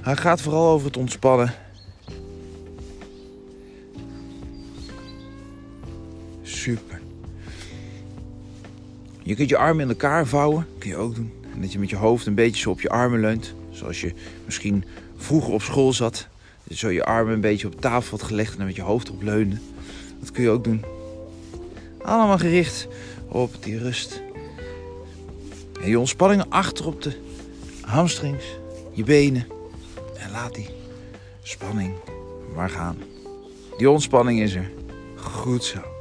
Hij 0.00 0.16
gaat 0.16 0.40
vooral 0.40 0.68
over 0.68 0.86
het 0.86 0.96
ontspannen. 0.96 1.54
Je 9.24 9.34
kunt 9.34 9.48
je 9.48 9.56
armen 9.56 9.82
in 9.82 9.88
elkaar 9.88 10.26
vouwen. 10.26 10.66
Kun 10.78 10.88
je 10.88 10.96
ook 10.96 11.14
doen. 11.14 11.32
En 11.54 11.60
dat 11.60 11.72
je 11.72 11.78
met 11.78 11.90
je 11.90 11.96
hoofd 11.96 12.26
een 12.26 12.34
beetje 12.34 12.60
zo 12.60 12.70
op 12.70 12.80
je 12.80 12.88
armen 12.88 13.20
leunt. 13.20 13.54
Zoals 13.70 14.00
je 14.00 14.12
misschien 14.44 14.84
vroeger 15.16 15.52
op 15.52 15.62
school 15.62 15.92
zat 15.92 16.28
zo 16.70 16.90
je 16.90 17.04
armen 17.04 17.32
een 17.34 17.40
beetje 17.40 17.66
op 17.66 17.80
tafel 17.80 18.18
had 18.18 18.26
gelegd 18.26 18.58
en 18.58 18.64
met 18.64 18.76
je 18.76 18.82
hoofd 18.82 19.10
op 19.10 19.22
leunen. 19.22 19.60
Dat 20.20 20.30
kun 20.30 20.42
je 20.42 20.50
ook 20.50 20.64
doen. 20.64 20.84
Allemaal 22.02 22.38
gericht 22.38 22.88
op 23.28 23.54
die 23.60 23.78
rust. 23.78 24.22
En 25.80 25.88
je 25.88 25.98
ontspanning 25.98 26.44
achter 26.48 26.86
op 26.86 27.02
de 27.02 27.12
hamstrings, 27.80 28.44
je 28.92 29.04
benen. 29.04 29.46
En 30.18 30.30
laat 30.30 30.54
die 30.54 30.68
spanning 31.42 31.94
maar 32.54 32.70
gaan. 32.70 32.96
Die 33.78 33.90
ontspanning 33.90 34.40
is 34.40 34.54
er. 34.54 34.70
Goed 35.16 35.64
zo. 35.64 35.93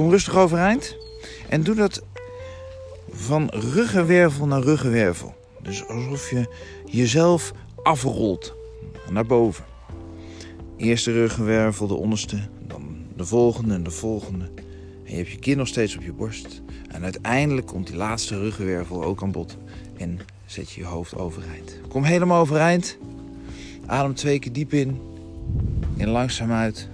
Kom 0.00 0.10
rustig 0.10 0.36
overeind. 0.36 0.96
En 1.48 1.62
doe 1.62 1.74
dat 1.74 2.02
van 3.10 3.48
ruggenwervel 3.48 4.46
naar 4.46 4.62
ruggenwervel. 4.62 5.34
Dus 5.62 5.86
alsof 5.88 6.30
je 6.30 6.48
jezelf 6.86 7.52
afrolt 7.82 8.54
naar 9.10 9.26
boven. 9.26 9.64
Eerste 10.76 11.12
ruggenwervel, 11.12 11.86
de 11.86 11.94
onderste, 11.94 12.38
dan 12.66 12.96
de 13.16 13.24
volgende 13.24 13.74
en 13.74 13.82
de 13.82 13.90
volgende. 13.90 14.44
En 15.04 15.10
je 15.10 15.16
hebt 15.16 15.30
je 15.30 15.38
kin 15.38 15.56
nog 15.56 15.68
steeds 15.68 15.96
op 15.96 16.02
je 16.02 16.12
borst. 16.12 16.62
En 16.88 17.02
uiteindelijk 17.02 17.66
komt 17.66 17.86
die 17.86 17.96
laatste 17.96 18.38
ruggenwervel 18.38 19.04
ook 19.04 19.22
aan 19.22 19.32
bod. 19.32 19.56
En 19.96 20.18
zet 20.46 20.70
je 20.70 20.80
je 20.80 20.86
hoofd 20.86 21.16
overeind. 21.16 21.80
Kom 21.88 22.04
helemaal 22.04 22.40
overeind. 22.40 22.96
Adem 23.86 24.14
twee 24.14 24.38
keer 24.38 24.52
diep 24.52 24.72
in. 24.72 25.00
En 25.96 26.08
langzaam 26.08 26.52
uit. 26.52 26.89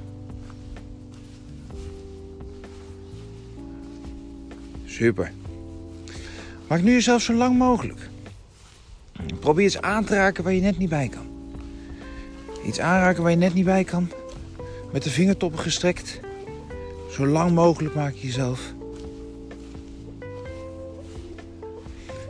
Super. 4.96 5.32
Maak 6.68 6.82
nu 6.82 6.92
jezelf 6.92 7.22
zo 7.22 7.32
lang 7.32 7.58
mogelijk. 7.58 8.08
Probeer 9.40 9.64
iets 9.64 9.80
aan 9.80 10.04
te 10.04 10.14
raken 10.14 10.44
waar 10.44 10.52
je 10.52 10.60
net 10.60 10.78
niet 10.78 10.88
bij 10.88 11.08
kan. 11.08 11.26
Iets 12.66 12.80
aanraken 12.80 13.22
waar 13.22 13.30
je 13.30 13.36
net 13.36 13.54
niet 13.54 13.64
bij 13.64 13.84
kan. 13.84 14.10
Met 14.92 15.02
de 15.02 15.10
vingertoppen 15.10 15.60
gestrekt. 15.60 16.20
Zo 17.10 17.26
lang 17.26 17.54
mogelijk 17.54 17.94
maak 17.94 18.14
je 18.14 18.26
jezelf. 18.26 18.74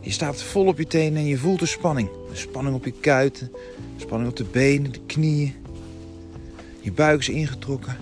Je 0.00 0.10
staat 0.10 0.42
vol 0.42 0.66
op 0.66 0.78
je 0.78 0.86
tenen 0.86 1.18
en 1.18 1.26
je 1.26 1.38
voelt 1.38 1.60
de 1.60 1.66
spanning. 1.66 2.08
De 2.30 2.36
spanning 2.36 2.76
op 2.76 2.84
je 2.84 2.94
kuiten, 3.00 3.52
de 3.96 4.02
spanning 4.02 4.30
op 4.30 4.36
de 4.36 4.44
benen, 4.44 4.92
de 4.92 5.00
knieën. 5.06 5.54
Je 6.80 6.92
buik 6.92 7.20
is 7.20 7.28
ingetrokken. 7.28 7.96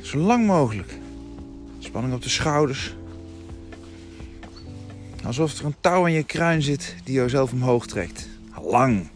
Zo 0.00 0.18
lang 0.18 0.46
mogelijk. 0.46 0.99
Spanning 1.90 2.14
op 2.14 2.22
de 2.22 2.28
schouders. 2.28 2.94
Alsof 5.24 5.58
er 5.58 5.64
een 5.64 5.74
touw 5.80 6.02
aan 6.02 6.12
je 6.12 6.22
kruin 6.22 6.62
zit 6.62 6.94
die 7.04 7.14
jouzelf 7.14 7.52
omhoog 7.52 7.86
trekt. 7.86 8.28
Lang. 8.62 9.08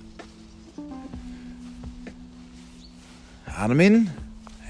Adem 3.44 3.80
in. 3.80 4.08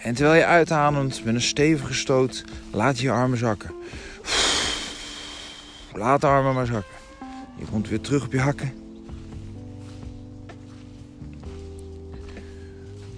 En 0.02 0.14
terwijl 0.14 0.38
je 0.38 0.44
uitademt 0.44 1.24
met 1.24 1.34
een 1.34 1.40
stevige 1.40 1.94
stoot, 1.94 2.44
laat 2.70 2.98
je 2.98 3.04
je 3.04 3.10
armen 3.10 3.38
zakken. 3.38 3.70
Laat 5.92 6.20
de 6.20 6.26
armen 6.26 6.54
maar 6.54 6.66
zakken. 6.66 6.94
Je 7.58 7.64
komt 7.64 7.88
weer 7.88 8.00
terug 8.00 8.24
op 8.24 8.32
je 8.32 8.40
hakken. 8.40 8.72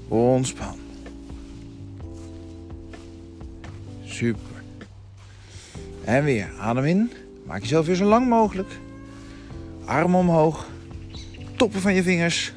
Ontspan. 0.08 0.78
Super. 4.04 4.45
En 6.06 6.24
weer. 6.24 6.52
Adem 6.58 6.84
in. 6.84 7.12
Maak 7.44 7.60
jezelf 7.60 7.86
weer 7.86 7.94
zo 7.94 8.04
lang 8.04 8.28
mogelijk. 8.28 8.68
Armen 9.84 10.18
omhoog. 10.18 10.66
Toppen 11.56 11.80
van 11.80 11.94
je 11.94 12.02
vingers. 12.02 12.52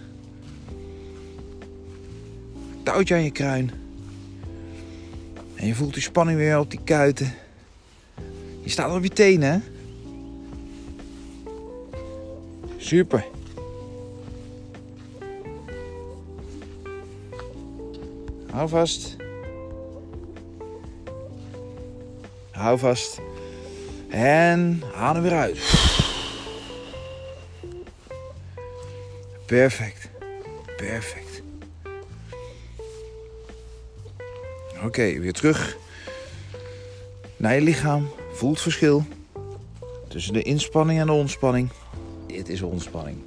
Touwtje 2.84 3.16
aan 3.16 3.24
je 3.24 3.32
kruin. 3.32 3.72
En 5.56 5.68
je 5.68 5.76
voelt 5.76 5.94
die 5.94 6.04
spanning 6.04 6.38
weer 6.38 6.60
op 6.60 6.70
die 6.70 6.80
kuiten. 6.84 7.34
Je 8.62 8.70
staat 8.70 8.96
op 8.96 9.04
je 9.04 9.10
tenen? 9.10 9.64
Super. 12.78 13.26
Hou 18.52 18.70
vast. 18.70 19.16
Hou 22.52 22.80
vast. 22.80 23.20
En 24.10 24.84
adem 24.96 25.22
weer 25.22 25.34
uit. 25.34 25.58
Perfect. 29.46 30.10
Perfect. 30.78 31.42
Oké, 34.84 35.20
weer 35.20 35.34
terug 35.34 35.78
naar 37.38 37.56
je 37.56 37.62
lichaam. 37.62 38.08
Voel 38.32 38.52
het 38.52 38.62
verschil 38.62 39.06
tussen 40.08 40.34
de 40.34 40.42
inspanning 40.42 41.00
en 41.00 41.06
de 41.06 41.12
ontspanning. 41.12 41.70
Dit 42.28 42.50
is 42.50 42.62
ontspanning. 42.62 43.18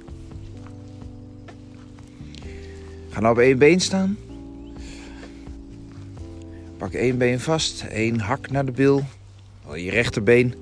Ga 3.09 3.19
nou 3.19 3.33
op 3.33 3.39
één 3.39 3.57
been 3.57 3.79
staan. 3.79 4.17
Pak 6.77 6.93
één 6.93 7.17
been 7.17 7.39
vast, 7.39 7.83
één 7.83 8.19
hak 8.19 8.49
naar 8.49 8.65
de 8.65 8.71
bil, 8.71 9.03
je 9.75 9.89
rechterbeen. 9.89 10.53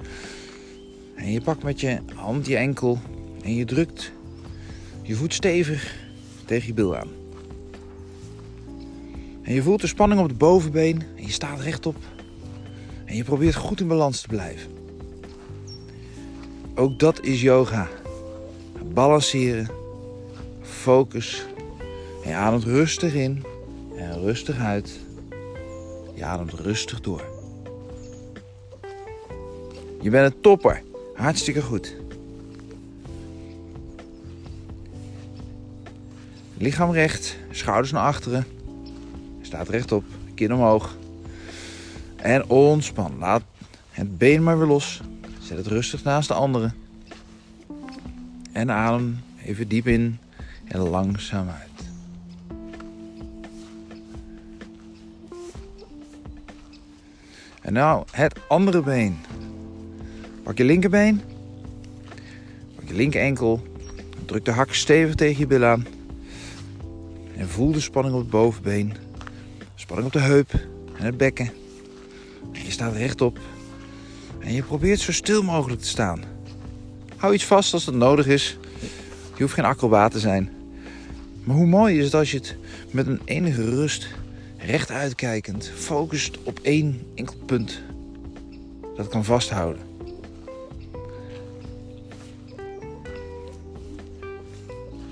En 1.16 1.32
je 1.32 1.42
pakt 1.42 1.64
met 1.64 1.80
je 1.80 2.00
hand 2.16 2.48
je 2.48 2.58
enkel 2.58 3.00
en 3.44 3.56
je 3.56 3.66
drukt 3.66 4.12
je 5.12 5.16
voet 5.16 5.34
stevig 5.34 5.96
tegen 6.46 6.68
je 6.68 6.74
bil 6.74 6.96
aan. 6.96 7.08
En 9.42 9.54
je 9.54 9.64
voelt 9.64 9.82
de 9.82 9.88
spanning 9.88 10.22
op 10.22 10.28
het 10.28 10.38
bovenbeen 10.38 11.04
en 11.16 11.26
je 11.26 11.32
staat 11.32 11.60
rechtop. 11.60 11.96
En 13.06 13.16
je 13.16 13.24
probeert 13.24 13.56
goed 13.56 13.80
in 13.80 13.88
balans 13.88 14.22
te 14.22 14.28
blijven. 14.28 14.72
Ook 16.76 17.00
dat 17.00 17.24
is 17.24 17.42
yoga. 17.42 17.88
Balanceren, 18.94 19.70
focus. 20.62 21.46
En 22.24 22.30
je 22.30 22.36
ademt 22.36 22.64
rustig 22.64 23.14
in 23.14 23.44
en 23.98 24.20
rustig 24.20 24.58
uit. 24.58 25.00
Je 26.16 26.26
ademt 26.26 26.54
rustig 26.54 27.02
door. 27.02 27.31
Je 30.02 30.10
bent 30.10 30.34
een 30.34 30.42
topper. 30.42 30.84
Hartstikke 31.16 31.62
goed. 31.62 31.96
Lichaam 36.58 36.92
recht, 36.92 37.38
schouders 37.52 37.92
naar 37.92 38.04
achteren. 38.04 38.46
Staat 39.42 39.70
rechtop, 39.70 40.04
kin 40.36 40.54
omhoog. 40.54 40.98
En 42.16 42.50
ontspan. 42.50 43.18
Laat 43.20 43.42
het 43.92 44.18
been 44.18 44.44
maar 44.44 44.58
weer 44.58 44.68
los. 44.68 45.02
Zet 45.40 45.58
het 45.58 45.68
rustig 45.68 46.04
naast 46.04 46.28
de 46.28 46.34
andere. 46.34 46.72
En 48.52 48.72
adem 48.72 49.20
even 49.46 49.68
diep 49.68 49.88
in 49.88 50.20
en 50.68 50.80
langzaam 50.80 51.48
uit. 51.50 51.90
En 57.62 57.74
nou 57.74 58.06
het 58.12 58.40
andere 58.48 58.82
been. 58.82 59.18
Pak 60.52 60.60
je 60.60 60.66
linkerbeen. 60.66 61.22
Pak 62.76 62.88
je 62.88 62.94
linker 62.94 63.22
enkel. 63.22 63.62
Druk 64.26 64.46
de 64.46 64.52
hak 64.52 64.74
stevig 64.74 65.16
tegen 65.16 65.40
je 65.40 65.48
bil 65.48 65.64
aan. 65.64 65.88
En 67.38 67.50
voel 67.50 67.72
de 67.72 67.80
spanning 67.80 68.16
op 68.16 68.22
het 68.22 68.30
bovenbeen. 68.30 68.94
Spanning 69.76 70.08
op 70.08 70.14
de 70.14 70.20
heup 70.20 70.54
en 70.98 71.06
het 71.06 71.18
bekken. 71.18 71.52
En 72.52 72.64
je 72.66 72.72
staat 72.72 72.96
rechtop. 72.96 73.40
En 74.40 74.54
je 74.54 74.64
probeert 74.64 75.00
zo 75.00 75.12
stil 75.12 75.44
mogelijk 75.44 75.82
te 75.82 75.88
staan. 75.88 76.24
Hou 77.18 77.34
iets 77.34 77.46
vast 77.46 77.74
als 77.74 77.86
dat 77.86 77.96
nodig 77.96 78.28
is. 78.28 78.58
Je 79.36 79.42
hoeft 79.44 79.54
geen 79.54 79.66
acrobaat 79.66 80.12
te 80.12 80.20
zijn. 80.20 80.50
Maar 81.44 81.56
hoe 81.56 81.68
mooi 81.68 81.98
is 81.98 82.06
het 82.06 82.14
als 82.14 82.32
je 82.32 82.38
het 82.38 82.56
met 82.90 83.08
een 83.08 83.22
enige 83.26 83.70
rust, 83.70 84.08
recht 84.58 84.92
uitkijkend, 84.92 85.72
focust 85.76 86.44
op 86.44 86.60
één 86.62 87.02
enkel 87.16 87.36
punt. 87.46 87.82
Dat 88.96 89.08
kan 89.08 89.26
vasthouden. 89.26 89.91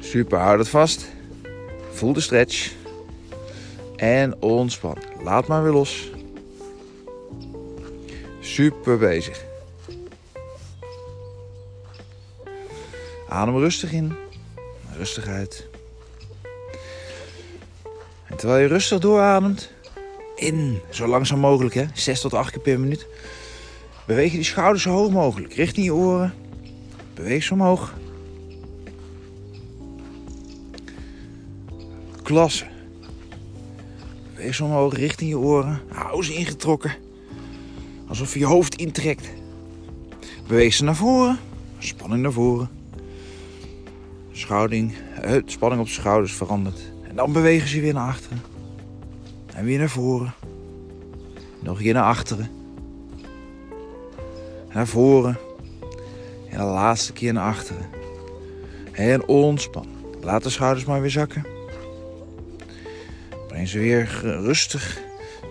Super, 0.09 0.39
hou 0.39 0.57
het 0.57 0.69
vast. 0.69 1.07
Voel 1.91 2.13
de 2.13 2.19
stretch. 2.19 2.71
En 3.95 4.41
ontspan. 4.41 4.97
Laat 5.23 5.47
maar 5.47 5.63
weer 5.63 5.71
los. 5.71 6.09
Super 8.39 8.97
bezig. 8.97 9.43
Adem 13.27 13.57
rustig 13.57 13.91
in. 13.91 14.15
Rustig 14.97 15.27
uit. 15.27 15.67
En 18.25 18.37
terwijl 18.37 18.61
je 18.61 18.67
rustig 18.67 18.99
doorademt. 18.99 19.71
In, 20.35 20.81
zo 20.89 21.07
langzaam 21.07 21.39
mogelijk 21.39 21.75
hè. 21.75 21.85
6 21.93 22.21
tot 22.21 22.33
8 22.33 22.51
keer 22.51 22.61
per 22.61 22.79
minuut. 22.79 23.07
Beweeg 24.05 24.31
je 24.31 24.37
die 24.37 24.45
schouders 24.45 24.83
zo 24.83 24.89
hoog 24.89 25.11
mogelijk. 25.11 25.53
Richting 25.53 25.85
je 25.85 25.93
oren. 25.93 26.33
Beweeg 27.13 27.43
ze 27.43 27.53
omhoog. 27.53 27.93
Klasse. 32.29 32.65
Ze 34.51 34.63
omhoog 34.63 34.93
richting 34.93 35.29
je 35.29 35.37
oren. 35.37 35.81
Hou 35.87 36.23
ze 36.23 36.33
ingetrokken. 36.33 36.95
Alsof 38.07 38.33
je 38.33 38.39
je 38.39 38.45
hoofd 38.45 38.75
intrekt. 38.75 39.29
Beweeg 40.47 40.73
ze 40.73 40.83
naar 40.83 40.95
voren. 40.95 41.39
Spanning 41.77 42.21
naar 42.21 42.31
voren. 42.31 42.69
Schouding, 44.31 44.93
uh, 45.25 45.41
spanning 45.45 45.81
op 45.81 45.87
de 45.87 45.93
schouders 45.93 46.33
verandert. 46.33 46.91
En 47.03 47.15
dan 47.15 47.33
bewegen 47.33 47.67
ze 47.67 47.81
weer 47.81 47.93
naar 47.93 48.07
achteren. 48.07 48.41
En 49.53 49.65
weer 49.65 49.79
naar 49.79 49.89
voren. 49.89 50.33
Nog 51.59 51.77
een 51.77 51.83
keer 51.83 51.93
naar 51.93 52.03
achteren. 52.03 52.49
Naar 54.73 54.87
voren. 54.87 55.37
En 56.49 56.57
de 56.57 56.63
laatste 56.63 57.13
keer 57.13 57.33
naar 57.33 57.47
achteren. 57.47 57.89
En 58.91 59.27
ontspan. 59.27 59.87
Laat 60.21 60.43
de 60.43 60.49
schouders 60.49 60.85
maar 60.85 61.01
weer 61.01 61.09
zakken. 61.09 61.57
Breng 63.59 63.71
ze 63.71 63.79
weer 63.79 64.19
rustig 64.21 65.01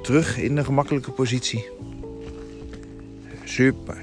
terug 0.02 0.38
in 0.38 0.54
de 0.54 0.64
gemakkelijke 0.64 1.10
positie. 1.10 1.68
Super. 3.44 3.96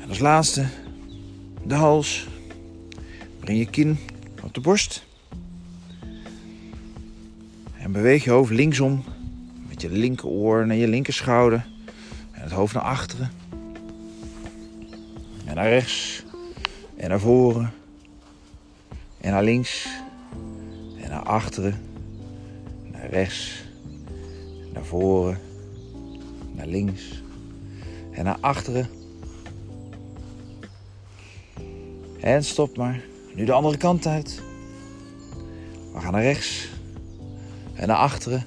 En 0.00 0.08
als 0.08 0.18
laatste 0.18 0.66
de 1.66 1.74
hals. 1.74 2.26
Breng 3.40 3.58
je 3.58 3.66
kin 3.66 3.98
op 4.42 4.54
de 4.54 4.60
borst. 4.60 5.04
En 7.78 7.92
beweeg 7.92 8.24
je 8.24 8.30
hoofd 8.30 8.52
linksom. 8.52 9.04
Met 9.68 9.82
je 9.82 9.90
linkeroor 9.90 10.66
naar 10.66 10.76
je 10.76 10.88
linkerschouder. 10.88 11.66
En 12.30 12.42
het 12.42 12.52
hoofd 12.52 12.74
naar 12.74 12.82
achteren. 12.82 13.30
En 15.44 15.54
naar 15.54 15.68
rechts. 15.68 16.24
En 16.96 17.08
naar 17.08 17.20
voren. 17.20 17.72
En 19.28 19.34
naar 19.34 19.44
links. 19.44 19.88
En 21.00 21.10
naar 21.10 21.22
achteren. 21.22 21.80
Naar 22.92 23.10
rechts. 23.10 23.64
Naar 24.72 24.84
voren. 24.84 25.38
Naar 26.52 26.66
links. 26.66 27.22
En 28.10 28.24
naar 28.24 28.38
achteren. 28.40 28.88
En 32.20 32.44
stop 32.44 32.76
maar. 32.76 33.00
Nu 33.34 33.44
de 33.44 33.52
andere 33.52 33.76
kant 33.76 34.06
uit. 34.06 34.42
We 35.92 36.00
gaan 36.00 36.12
naar 36.12 36.22
rechts. 36.22 36.68
En 37.74 37.88
naar 37.88 37.96
achteren. 37.96 38.44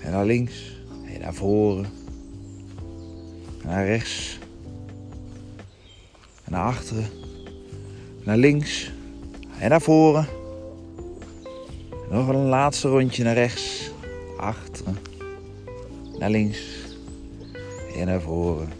En 0.00 0.10
naar 0.10 0.26
links. 0.26 0.80
En 1.06 1.20
naar 1.20 1.34
voren. 1.34 1.84
En 3.62 3.68
naar 3.68 3.86
rechts. 3.86 4.38
En 6.44 6.52
naar 6.52 6.64
achteren. 6.64 7.06
Naar 8.24 8.36
links. 8.36 8.92
En 9.64 9.70
naar 9.70 9.80
voren. 9.80 10.28
Nog 12.10 12.28
een 12.28 12.46
laatste 12.48 12.88
rondje 12.88 13.24
naar 13.24 13.34
rechts. 13.34 13.90
Achteren. 14.36 14.98
Naar 16.18 16.30
links. 16.30 16.58
En 17.96 18.06
naar 18.06 18.20
voren. 18.20 18.72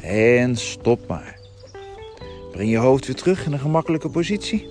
En 0.00 0.56
stop 0.56 1.08
maar. 1.08 1.38
Breng 2.52 2.70
je 2.70 2.76
hoofd 2.76 3.06
weer 3.06 3.16
terug 3.16 3.46
in 3.46 3.52
een 3.52 3.58
gemakkelijke 3.58 4.08
positie. 4.08 4.68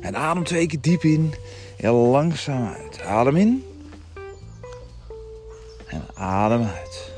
En 0.00 0.16
adem 0.16 0.44
twee 0.44 0.66
keer 0.66 0.80
diep 0.80 1.02
in 1.02 1.34
Heel 1.76 1.96
langzaam 1.96 2.66
uit. 2.66 3.00
Adem 3.00 3.36
in. 3.36 3.64
En 5.86 6.06
adem 6.14 6.62
uit. 6.62 7.12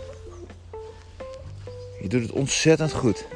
Je 2.01 2.09
doet 2.09 2.23
het 2.23 2.33
ontzettend 2.33 2.93
goed. 2.93 3.27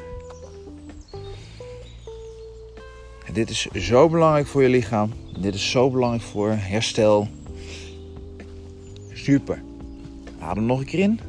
Dit 3.37 3.49
is 3.49 3.65
zo 3.65 4.09
belangrijk 4.09 4.47
voor 4.47 4.61
je 4.61 4.69
lichaam. 4.69 5.13
Dit 5.39 5.53
is 5.53 5.71
zo 5.71 5.89
belangrijk 5.89 6.23
voor 6.23 6.49
herstel. 6.51 7.27
Super. 9.13 9.63
Adem 10.39 10.65
nog 10.65 10.79
een 10.79 10.85
keer 10.85 10.99
in. 10.99 11.19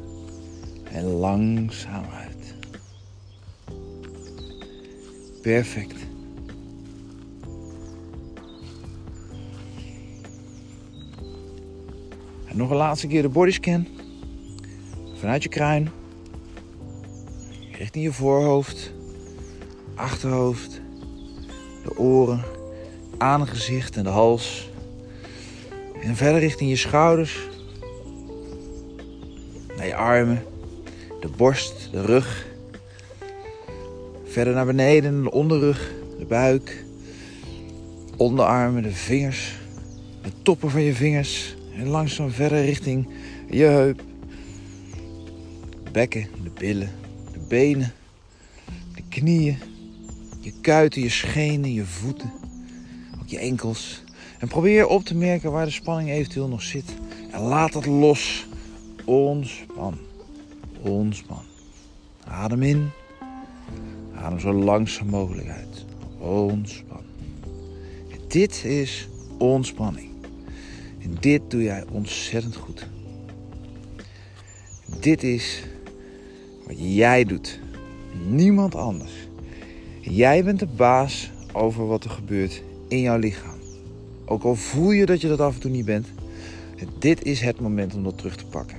En 0.91 1.03
langzaam 1.03 2.05
uit. 2.13 2.55
Perfect. 5.41 5.95
En 12.45 12.57
nog 12.57 12.69
een 12.69 12.77
laatste 12.77 13.07
keer 13.07 13.21
de 13.21 13.29
bodyscan. 13.29 13.87
Vanuit 15.13 15.43
je 15.43 15.49
kruin. 15.49 15.89
Richting 17.71 18.03
je 18.03 18.13
voorhoofd. 18.13 18.93
Achterhoofd. 19.95 20.81
De 21.83 21.97
oren. 21.97 22.43
Aangezicht 23.17 23.95
en 23.95 24.03
de 24.03 24.09
hals. 24.09 24.69
En 26.01 26.15
verder 26.15 26.39
richting 26.39 26.69
je 26.69 26.75
schouders. 26.75 27.47
Naar 29.77 29.87
je 29.87 29.95
armen. 29.95 30.43
De 31.19 31.29
borst, 31.37 31.89
de 31.91 32.01
rug. 32.01 32.47
Verder 34.25 34.53
naar 34.53 34.65
beneden, 34.65 35.23
de 35.23 35.31
onderrug, 35.31 35.91
de 36.19 36.25
buik. 36.25 36.83
Onderarmen, 38.17 38.83
de 38.83 38.91
vingers. 38.91 39.57
De 40.21 40.31
toppen 40.41 40.69
van 40.69 40.81
je 40.81 40.93
vingers. 40.93 41.55
En 41.75 41.87
langzaam 41.87 42.31
verder 42.31 42.65
richting 42.65 43.09
je 43.49 43.63
heup. 43.63 44.01
bekken, 45.91 46.27
de 46.43 46.51
billen, 46.59 46.91
de 47.33 47.39
benen, 47.47 47.93
de 48.95 49.01
knieën, 49.09 49.57
je 50.39 50.53
kuiten, 50.61 51.01
je 51.01 51.09
schenen, 51.09 51.73
je 51.73 51.85
voeten, 51.85 52.31
ook 53.21 53.27
je 53.27 53.39
enkels. 53.39 54.03
En 54.39 54.47
probeer 54.47 54.87
op 54.87 55.03
te 55.03 55.15
merken 55.15 55.51
waar 55.51 55.65
de 55.65 55.71
spanning 55.71 56.09
eventueel 56.09 56.47
nog 56.47 56.61
zit. 56.61 56.95
En 57.31 57.41
laat 57.41 57.73
het 57.73 57.85
los. 57.85 58.47
Ontspan. 59.05 59.97
Ontspan. 60.81 61.43
Adem 62.23 62.63
in. 62.63 62.89
Adem 64.15 64.39
zo 64.39 64.53
langzaam 64.53 65.07
mogelijk 65.07 65.47
uit. 65.47 65.85
Ontspan. 66.17 67.03
Dit 68.27 68.63
is 68.63 69.07
ontspanning. 69.37 70.09
En 71.01 71.15
dit 71.19 71.41
doe 71.47 71.63
jij 71.63 71.83
ontzettend 71.91 72.55
goed. 72.55 72.87
Dit 74.99 75.23
is 75.23 75.63
wat 76.67 76.75
jij 76.77 77.23
doet. 77.23 77.59
Niemand 78.27 78.75
anders. 78.75 79.18
Jij 79.99 80.43
bent 80.43 80.59
de 80.59 80.65
baas 80.65 81.31
over 81.53 81.87
wat 81.87 82.03
er 82.03 82.09
gebeurt 82.09 82.63
in 82.87 83.01
jouw 83.01 83.17
lichaam. 83.17 83.59
Ook 84.25 84.43
al 84.43 84.55
voel 84.55 84.91
je 84.91 85.05
dat 85.05 85.21
je 85.21 85.27
dat 85.27 85.39
af 85.39 85.53
en 85.53 85.59
toe 85.59 85.71
niet 85.71 85.85
bent. 85.85 86.07
Dit 86.99 87.23
is 87.23 87.41
het 87.41 87.59
moment 87.59 87.95
om 87.95 88.03
dat 88.03 88.17
terug 88.17 88.35
te 88.35 88.45
pakken. 88.45 88.77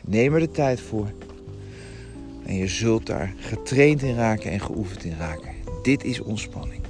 Neem 0.00 0.34
er 0.34 0.40
de 0.40 0.50
tijd 0.50 0.80
voor. 0.80 1.12
En 2.46 2.54
je 2.54 2.68
zult 2.68 3.06
daar 3.06 3.34
getraind 3.36 4.02
in 4.02 4.14
raken 4.14 4.50
en 4.50 4.60
geoefend 4.60 5.04
in 5.04 5.16
raken. 5.18 5.52
Dit 5.82 6.04
is 6.04 6.20
ontspanning. 6.20 6.82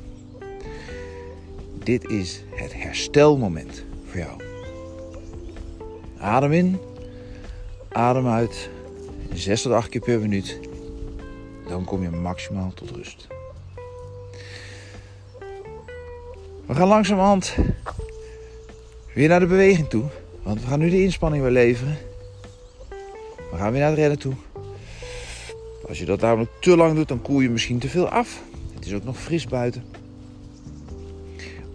Dit 1.84 2.10
is 2.10 2.44
het 2.54 2.74
herstelmoment 2.74 3.84
voor 4.06 4.20
jou. 4.20 4.40
Adem 6.18 6.52
in, 6.52 6.78
adem 7.88 8.26
uit. 8.26 8.70
6 9.32 9.62
tot 9.62 9.72
8 9.72 9.88
keer 9.88 10.00
per 10.00 10.20
minuut. 10.20 10.58
Dan 11.68 11.84
kom 11.84 12.02
je 12.02 12.10
maximaal 12.10 12.72
tot 12.74 12.90
rust. 12.90 13.26
We 16.66 16.74
gaan 16.74 16.88
langzamerhand 16.88 17.54
weer 19.14 19.28
naar 19.28 19.40
de 19.40 19.46
beweging 19.46 19.88
toe. 19.88 20.04
Want 20.42 20.60
we 20.60 20.66
gaan 20.66 20.78
nu 20.78 20.90
de 20.90 21.02
inspanning 21.02 21.42
weer 21.42 21.52
leveren. 21.52 21.98
We 23.50 23.56
gaan 23.56 23.72
weer 23.72 23.80
naar 23.80 23.90
het 23.90 23.98
rennen 23.98 24.18
toe. 24.18 24.34
Als 25.88 25.98
je 25.98 26.04
dat 26.04 26.20
namelijk 26.20 26.50
te 26.60 26.76
lang 26.76 26.94
doet, 26.94 27.08
dan 27.08 27.22
koel 27.22 27.40
je 27.40 27.50
misschien 27.50 27.78
te 27.78 27.88
veel 27.88 28.08
af. 28.08 28.42
Het 28.74 28.86
is 28.86 28.94
ook 28.94 29.04
nog 29.04 29.18
fris 29.18 29.46
buiten. 29.46 29.84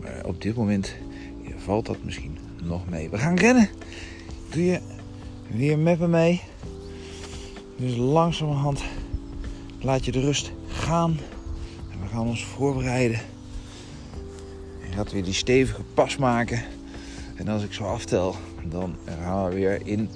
Maar 0.02 0.26
op 0.26 0.42
dit 0.42 0.56
moment 0.56 0.96
valt 1.58 1.86
dat 1.86 2.04
misschien 2.04 2.38
nog 2.64 2.90
mee. 2.90 3.10
We 3.10 3.18
gaan 3.18 3.38
rennen. 3.38 3.70
Doe 4.50 4.66
je 4.66 4.80
weer 5.48 5.78
met 5.78 6.00
me 6.00 6.08
mee. 6.08 6.42
Dus 7.76 7.96
langzamerhand 7.96 8.82
laat 9.82 10.06
je 10.06 10.12
de 10.12 10.20
rust 10.20 10.52
gaan. 10.68 11.20
En 11.92 12.02
we 12.02 12.08
gaan 12.08 12.28
ons 12.28 12.46
voorbereiden. 12.46 13.20
Je 14.90 14.96
gaat 14.96 15.12
weer 15.12 15.24
die 15.24 15.34
stevige 15.34 15.82
pas 15.94 16.18
maken. 16.18 16.64
En 17.36 17.48
als 17.48 17.64
ik 17.64 17.74
zo 17.74 17.84
aftel, 17.84 18.36
dan 18.64 18.96
gaan 19.24 19.50
we 19.50 19.56
weer 19.56 19.82
in 19.84 20.10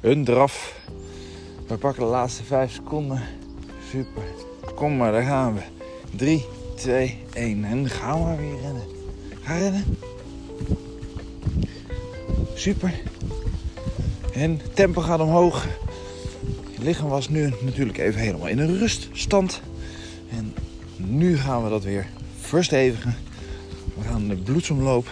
een 0.00 0.24
draf. 0.24 0.82
We 1.66 1.76
pakken 1.76 2.02
de 2.02 2.08
laatste 2.08 2.44
5 2.44 2.72
seconden. 2.72 3.22
Super. 3.90 4.22
Kom 4.74 4.96
maar, 4.96 5.12
daar 5.12 5.22
gaan 5.22 5.54
we. 5.54 5.60
3, 6.16 6.44
2, 6.76 7.18
1. 7.32 7.64
En 7.64 7.88
gaan 7.88 8.30
we 8.30 8.36
weer 8.36 8.60
rennen. 8.60 8.82
Ga 9.42 9.56
rennen. 9.56 9.84
Super. 12.54 12.94
En 14.32 14.60
tempo 14.74 15.00
gaat 15.00 15.20
omhoog. 15.20 15.66
Lichaam 16.84 17.08
was 17.08 17.28
nu 17.28 17.52
natuurlijk 17.62 17.98
even 17.98 18.20
helemaal 18.20 18.48
in 18.48 18.58
een 18.58 18.78
ruststand. 18.78 19.60
En 20.30 20.54
nu 20.96 21.36
gaan 21.36 21.64
we 21.64 21.70
dat 21.70 21.84
weer 21.84 22.06
verstevigen. 22.40 23.16
We 23.94 24.04
gaan 24.04 24.28
de 24.28 24.36
bloedsomloop 24.36 25.08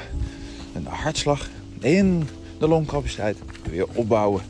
en 0.72 0.82
de 0.82 0.88
hartslag 0.88 1.48
en 1.80 2.28
de 2.58 2.68
longcapaciteit 2.68 3.36
weer 3.70 3.86
opbouwen. 3.94 4.42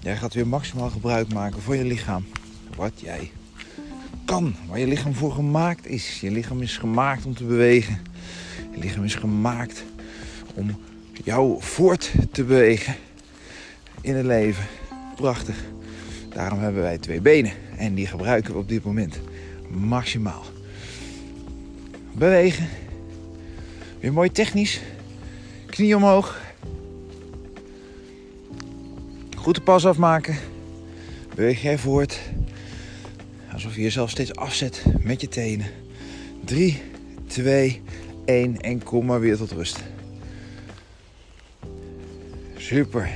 Jij 0.00 0.16
gaat 0.16 0.34
weer 0.34 0.46
maximaal 0.46 0.90
gebruik 0.90 1.32
maken 1.32 1.62
voor 1.62 1.76
je 1.76 1.84
lichaam. 1.84 2.26
Wat 2.76 2.92
jij 2.94 3.30
kan. 4.24 4.54
Waar 4.68 4.78
je 4.78 4.86
lichaam 4.86 5.14
voor 5.14 5.32
gemaakt 5.32 5.86
is. 5.86 6.20
Je 6.20 6.30
lichaam 6.30 6.62
is 6.62 6.76
gemaakt 6.76 7.24
om 7.24 7.34
te 7.34 7.44
bewegen. 7.44 8.02
Je 8.72 8.78
lichaam 8.78 9.04
is 9.04 9.14
gemaakt 9.14 9.84
om 10.54 10.80
jou 11.24 11.56
voort 11.58 12.12
te 12.30 12.44
bewegen 12.44 12.94
in 14.00 14.14
het 14.14 14.26
leven. 14.26 14.64
Prachtig. 15.16 15.56
Daarom 16.34 16.58
hebben 16.58 16.82
wij 16.82 16.98
twee 16.98 17.20
benen 17.20 17.52
en 17.76 17.94
die 17.94 18.06
gebruiken 18.06 18.52
we 18.52 18.58
op 18.58 18.68
dit 18.68 18.84
moment 18.84 19.20
maximaal. 19.68 20.42
Bewegen. 22.12 22.68
Weer 24.00 24.12
mooi 24.12 24.32
technisch. 24.32 24.80
Knie 25.66 25.96
omhoog. 25.96 26.40
Goed 29.36 29.54
de 29.54 29.60
pas 29.60 29.86
afmaken. 29.86 30.36
Beweeg 31.34 31.62
jij 31.62 31.78
voort. 31.78 32.20
Alsof 33.52 33.74
je 33.74 33.82
jezelf 33.82 34.10
steeds 34.10 34.34
afzet 34.34 34.84
met 35.00 35.20
je 35.20 35.28
tenen. 35.28 35.66
3, 36.44 36.82
2, 37.26 37.82
1 38.24 38.60
en 38.60 38.82
kom 38.82 39.06
maar 39.06 39.20
weer 39.20 39.36
tot 39.36 39.52
rust. 39.52 39.82
Super. 42.56 43.10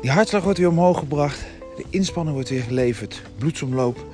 Die 0.00 0.10
hartslag 0.10 0.42
wordt 0.42 0.58
weer 0.58 0.68
omhoog 0.68 0.98
gebracht. 0.98 1.44
De 1.76 1.84
inspanning 1.90 2.34
wordt 2.34 2.50
weer 2.50 2.62
geleverd. 2.62 3.22
Bloedsomloop 3.38 4.06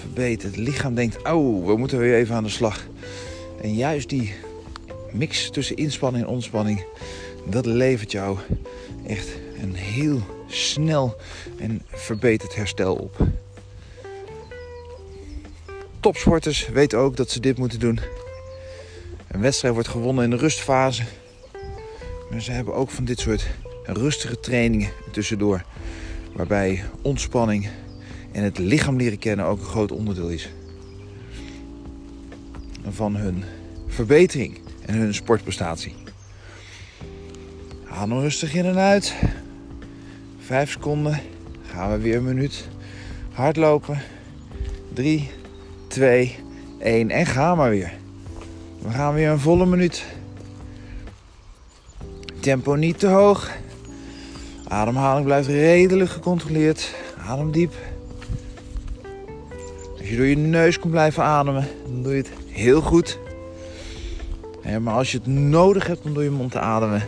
verbeterd. 0.00 0.56
Het 0.56 0.64
lichaam 0.64 0.94
denkt, 0.94 1.16
oh, 1.16 1.66
we 1.66 1.76
moeten 1.76 1.98
weer 1.98 2.14
even 2.14 2.34
aan 2.34 2.42
de 2.42 2.48
slag. 2.48 2.86
En 3.60 3.74
juist 3.74 4.08
die 4.08 4.34
mix 5.12 5.50
tussen 5.50 5.76
inspanning 5.76 6.24
en 6.24 6.30
ontspanning, 6.30 6.84
dat 7.46 7.66
levert 7.66 8.12
jou 8.12 8.38
echt 9.06 9.28
een 9.62 9.74
heel 9.74 10.20
snel 10.46 11.16
en 11.58 11.82
verbeterd 11.86 12.54
herstel 12.54 12.94
op. 12.94 13.16
Topsporters 16.00 16.68
weten 16.68 16.98
ook 16.98 17.16
dat 17.16 17.30
ze 17.30 17.40
dit 17.40 17.58
moeten 17.58 17.80
doen. 17.80 18.00
Een 19.28 19.40
wedstrijd 19.40 19.74
wordt 19.74 19.88
gewonnen 19.88 20.24
in 20.24 20.30
de 20.30 20.36
rustfase. 20.36 21.02
Maar 22.30 22.40
ze 22.40 22.52
hebben 22.52 22.74
ook 22.74 22.90
van 22.90 23.04
dit 23.04 23.20
soort 23.20 23.46
rustige 23.84 24.40
trainingen 24.40 24.90
tussendoor. 25.10 25.64
Waarbij 26.32 26.84
ontspanning 27.02 27.68
en 28.32 28.42
het 28.42 28.58
lichaam 28.58 28.96
leren 28.96 29.18
kennen 29.18 29.46
ook 29.46 29.58
een 29.58 29.64
groot 29.64 29.92
onderdeel 29.92 30.28
is. 30.28 30.50
Van 32.88 33.16
hun 33.16 33.44
verbetering 33.86 34.58
en 34.86 34.94
hun 34.94 35.14
sportprestatie. 35.14 35.94
Adem 37.88 38.18
rustig 38.18 38.54
in 38.54 38.64
en 38.64 38.78
uit. 38.78 39.14
Vijf 40.38 40.70
seconden. 40.70 41.20
Gaan 41.66 41.92
we 41.92 41.98
weer 41.98 42.16
een 42.16 42.24
minuut. 42.24 42.68
Hardlopen. 43.32 44.00
3, 44.92 45.30
2, 45.86 46.36
1 46.78 47.10
en 47.10 47.26
gaan 47.26 47.56
maar 47.56 47.70
weer. 47.70 47.92
We 48.78 48.90
gaan 48.90 49.14
weer 49.14 49.30
een 49.30 49.40
volle 49.40 49.66
minuut. 49.66 50.04
tempo 52.40 52.74
niet 52.74 52.98
te 52.98 53.06
hoog. 53.06 53.50
Ademhaling 54.72 55.24
blijft 55.24 55.48
redelijk 55.48 56.10
gecontroleerd. 56.10 56.94
Adem 57.26 57.50
diep. 57.50 57.74
Als 59.98 60.08
je 60.08 60.16
door 60.16 60.26
je 60.26 60.36
neus 60.36 60.78
kan 60.78 60.90
blijven 60.90 61.22
ademen, 61.22 61.68
dan 61.86 62.02
doe 62.02 62.12
je 62.12 62.18
het 62.18 62.30
heel 62.46 62.80
goed. 62.80 63.18
maar 64.80 64.94
als 64.94 65.12
je 65.12 65.18
het 65.18 65.26
nodig 65.26 65.86
hebt 65.86 66.04
om 66.04 66.14
door 66.14 66.22
je 66.22 66.30
mond 66.30 66.50
te 66.50 66.60
ademen, 66.60 67.02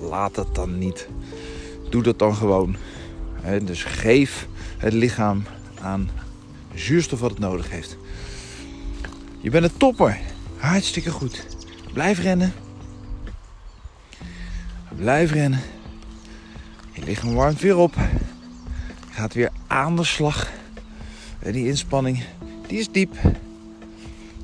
laat 0.00 0.34
dat 0.34 0.54
dan 0.54 0.78
niet. 0.78 1.08
Doe 1.90 2.02
dat 2.02 2.18
dan 2.18 2.34
gewoon. 2.34 2.76
Dus 3.62 3.84
geef 3.84 4.46
het 4.78 4.92
lichaam 4.92 5.42
aan 5.80 6.10
zuurstof 6.74 7.20
wat 7.20 7.30
het 7.30 7.38
nodig 7.38 7.70
heeft. 7.70 7.96
Je 9.40 9.50
bent 9.50 9.64
een 9.64 9.76
topper. 9.76 10.18
Hartstikke 10.56 11.10
goed. 11.10 11.46
Blijf 11.92 12.18
rennen. 12.18 12.52
Blijf 14.96 15.32
rennen. 15.32 15.60
Je 16.92 17.02
lichaam 17.04 17.34
warmt 17.34 17.60
weer 17.60 17.76
op. 17.76 17.94
Gaat 19.10 19.34
weer 19.34 19.50
aan 19.66 19.96
de 19.96 20.04
slag. 20.04 20.50
En 21.38 21.52
die 21.52 21.66
inspanning, 21.66 22.24
die 22.66 22.78
is 22.78 22.88
diep. 22.90 23.16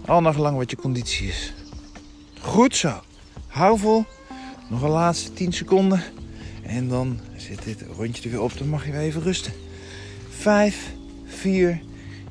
Al 0.07 0.21
naar 0.21 0.35
gelang 0.35 0.57
wat 0.57 0.71
je 0.71 0.77
conditie 0.77 1.29
is. 1.29 1.53
Goed 2.41 2.77
zo. 2.77 3.03
Hou 3.47 3.79
vol. 3.79 4.05
Nog 4.69 4.83
een 4.83 4.91
laatste 4.91 5.33
10 5.33 5.53
seconden. 5.53 6.03
En 6.63 6.89
dan 6.89 7.21
zit 7.37 7.65
dit 7.65 7.85
rondje 7.97 8.23
er 8.23 8.31
weer 8.31 8.43
op. 8.43 8.59
Dan 8.59 8.69
mag 8.69 8.87
je 8.87 8.93
weer 8.93 9.01
even 9.01 9.23
rusten. 9.23 9.53
5, 10.29 10.93
4, 11.25 11.81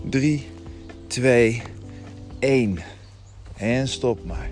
3, 0.10 0.48
2, 1.08 1.62
1. 2.40 2.80
En 3.58 3.88
stop 3.88 4.26
maar. 4.26 4.50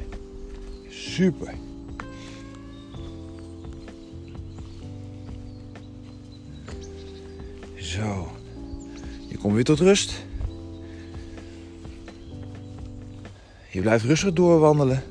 Super. 0.89 1.53
Zo. 7.95 8.31
Je 9.27 9.37
komt 9.37 9.53
weer 9.53 9.63
tot 9.63 9.79
rust. 9.79 10.25
Je 13.69 13.81
blijft 13.81 14.05
rustig 14.05 14.33
doorwandelen. 14.33 15.03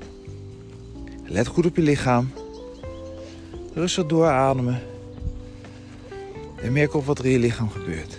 Let 1.24 1.46
goed 1.46 1.66
op 1.66 1.76
je 1.76 1.82
lichaam. 1.82 2.32
Rustig 3.74 4.06
doorademen. 4.06 4.82
En 6.62 6.72
merk 6.72 6.94
op 6.94 7.04
wat 7.04 7.18
er 7.18 7.24
in 7.24 7.30
je 7.30 7.38
lichaam 7.38 7.70
gebeurt. 7.70 8.18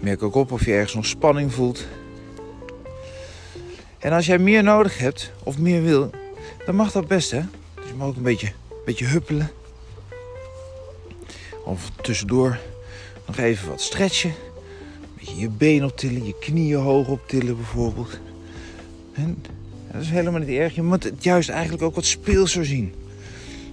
Merk 0.00 0.22
ook 0.22 0.34
op 0.34 0.52
of 0.52 0.64
je 0.64 0.72
ergens 0.72 0.94
nog 0.94 1.06
spanning 1.06 1.52
voelt. 1.52 1.86
En 3.98 4.12
als 4.12 4.26
jij 4.26 4.38
meer 4.38 4.62
nodig 4.62 4.98
hebt 4.98 5.32
of 5.42 5.58
meer 5.58 5.82
wil, 5.82 6.10
dan 6.64 6.74
mag 6.74 6.92
dat 6.92 7.06
best 7.06 7.30
hè. 7.30 7.42
Mag 7.96 8.06
ook 8.06 8.16
een 8.16 8.22
beetje, 8.22 8.52
beetje 8.84 9.04
huppelen. 9.04 9.50
Of 11.64 11.90
tussendoor 12.02 12.58
nog 13.26 13.38
even 13.38 13.68
wat 13.68 13.80
stretchen. 13.80 14.30
Een 14.30 15.10
beetje 15.18 15.36
je 15.36 15.48
been 15.48 15.84
optillen, 15.84 16.26
je 16.26 16.34
knieën 16.40 16.80
hoog 16.80 17.08
optillen 17.08 17.56
bijvoorbeeld. 17.56 18.20
En 19.12 19.42
dat 19.92 20.02
is 20.02 20.10
helemaal 20.10 20.40
niet 20.40 20.48
erg. 20.48 20.74
Je 20.74 20.82
moet 20.82 21.04
het 21.04 21.24
juist 21.24 21.48
eigenlijk 21.48 21.82
ook 21.82 21.94
wat 21.94 22.04
speelser 22.04 22.66
zien. 22.66 22.94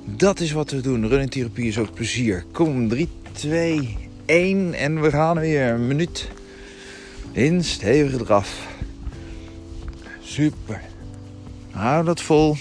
Dat 0.06 0.40
is 0.40 0.52
wat 0.52 0.72
we 0.72 0.82
doen. 0.82 1.08
Runningtherapie 1.08 1.68
is 1.68 1.78
ook 1.78 1.94
plezier. 1.94 2.46
Kom, 2.52 2.90
3, 2.90 3.10
2, 3.32 3.98
1 4.26 4.74
en 4.74 5.02
we 5.02 5.10
gaan 5.10 5.40
weer 5.40 5.70
een 5.70 5.88
minuut 5.88 6.30
in 7.32 7.64
stevige 7.64 8.18
draf. 8.18 8.68
Super. 10.22 10.82
Hou 11.72 12.06
dat 12.06 12.22
vol. 12.22 12.56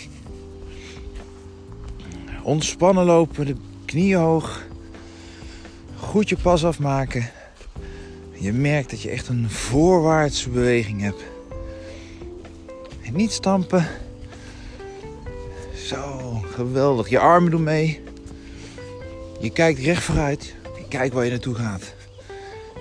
Ontspannen 2.42 3.04
lopen, 3.04 3.46
de 3.46 3.56
knieën 3.84 4.18
hoog. 4.18 4.62
Goed 5.96 6.28
je 6.28 6.36
pas 6.36 6.64
afmaken. 6.64 7.30
Je 8.32 8.52
merkt 8.52 8.90
dat 8.90 9.02
je 9.02 9.10
echt 9.10 9.28
een 9.28 9.50
voorwaartse 9.50 10.50
beweging 10.50 11.00
hebt. 11.00 11.22
Niet 13.12 13.32
stampen. 13.32 13.86
Zo, 15.74 16.30
geweldig. 16.54 17.08
Je 17.08 17.18
armen 17.18 17.50
doen 17.50 17.62
mee. 17.62 18.00
Je 19.40 19.50
kijkt 19.50 19.80
recht 19.80 20.02
vooruit. 20.02 20.54
Je 20.76 20.88
kijkt 20.88 21.14
waar 21.14 21.24
je 21.24 21.30
naartoe 21.30 21.54
gaat. 21.54 21.94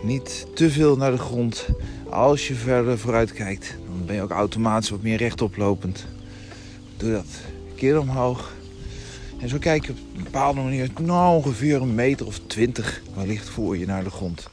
Niet 0.03 0.47
te 0.55 0.69
veel 0.69 0.97
naar 0.97 1.11
de 1.11 1.17
grond. 1.17 1.67
Als 2.09 2.47
je 2.47 2.53
verder 2.53 2.97
vooruit 2.97 3.33
kijkt, 3.33 3.75
dan 3.85 4.05
ben 4.05 4.15
je 4.15 4.21
ook 4.21 4.31
automatisch 4.31 4.89
wat 4.89 5.01
meer 5.01 5.17
rechtoplopend. 5.17 6.05
Doe 6.97 7.11
dat. 7.11 7.25
Keer 7.75 7.99
omhoog. 7.99 8.53
En 9.41 9.49
zo 9.49 9.57
kijk 9.57 9.85
je 9.85 9.91
op 9.91 9.97
een 10.15 10.23
bepaalde 10.23 10.61
manier 10.61 10.89
nou, 11.01 11.35
ongeveer 11.35 11.81
een 11.81 11.95
meter 11.95 12.25
of 12.25 12.39
twintig 12.47 13.01
wellicht 13.15 13.49
voor 13.49 13.77
je 13.77 13.85
naar 13.85 14.03
de 14.03 14.09
grond. 14.09 14.49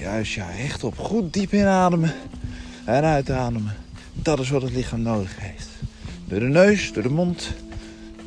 Juist, 0.00 0.32
ja, 0.32 0.50
rechtop. 0.50 0.98
Goed 0.98 1.32
diep 1.32 1.52
inademen 1.52 2.14
en 2.84 3.04
uitademen. 3.04 3.76
Dat 4.12 4.38
is 4.38 4.50
wat 4.50 4.62
het 4.62 4.72
lichaam 4.72 5.02
nodig 5.02 5.40
heeft. 5.40 5.68
Door 6.24 6.40
de 6.40 6.46
neus, 6.46 6.92
door 6.92 7.02
de 7.02 7.10
mond 7.10 7.52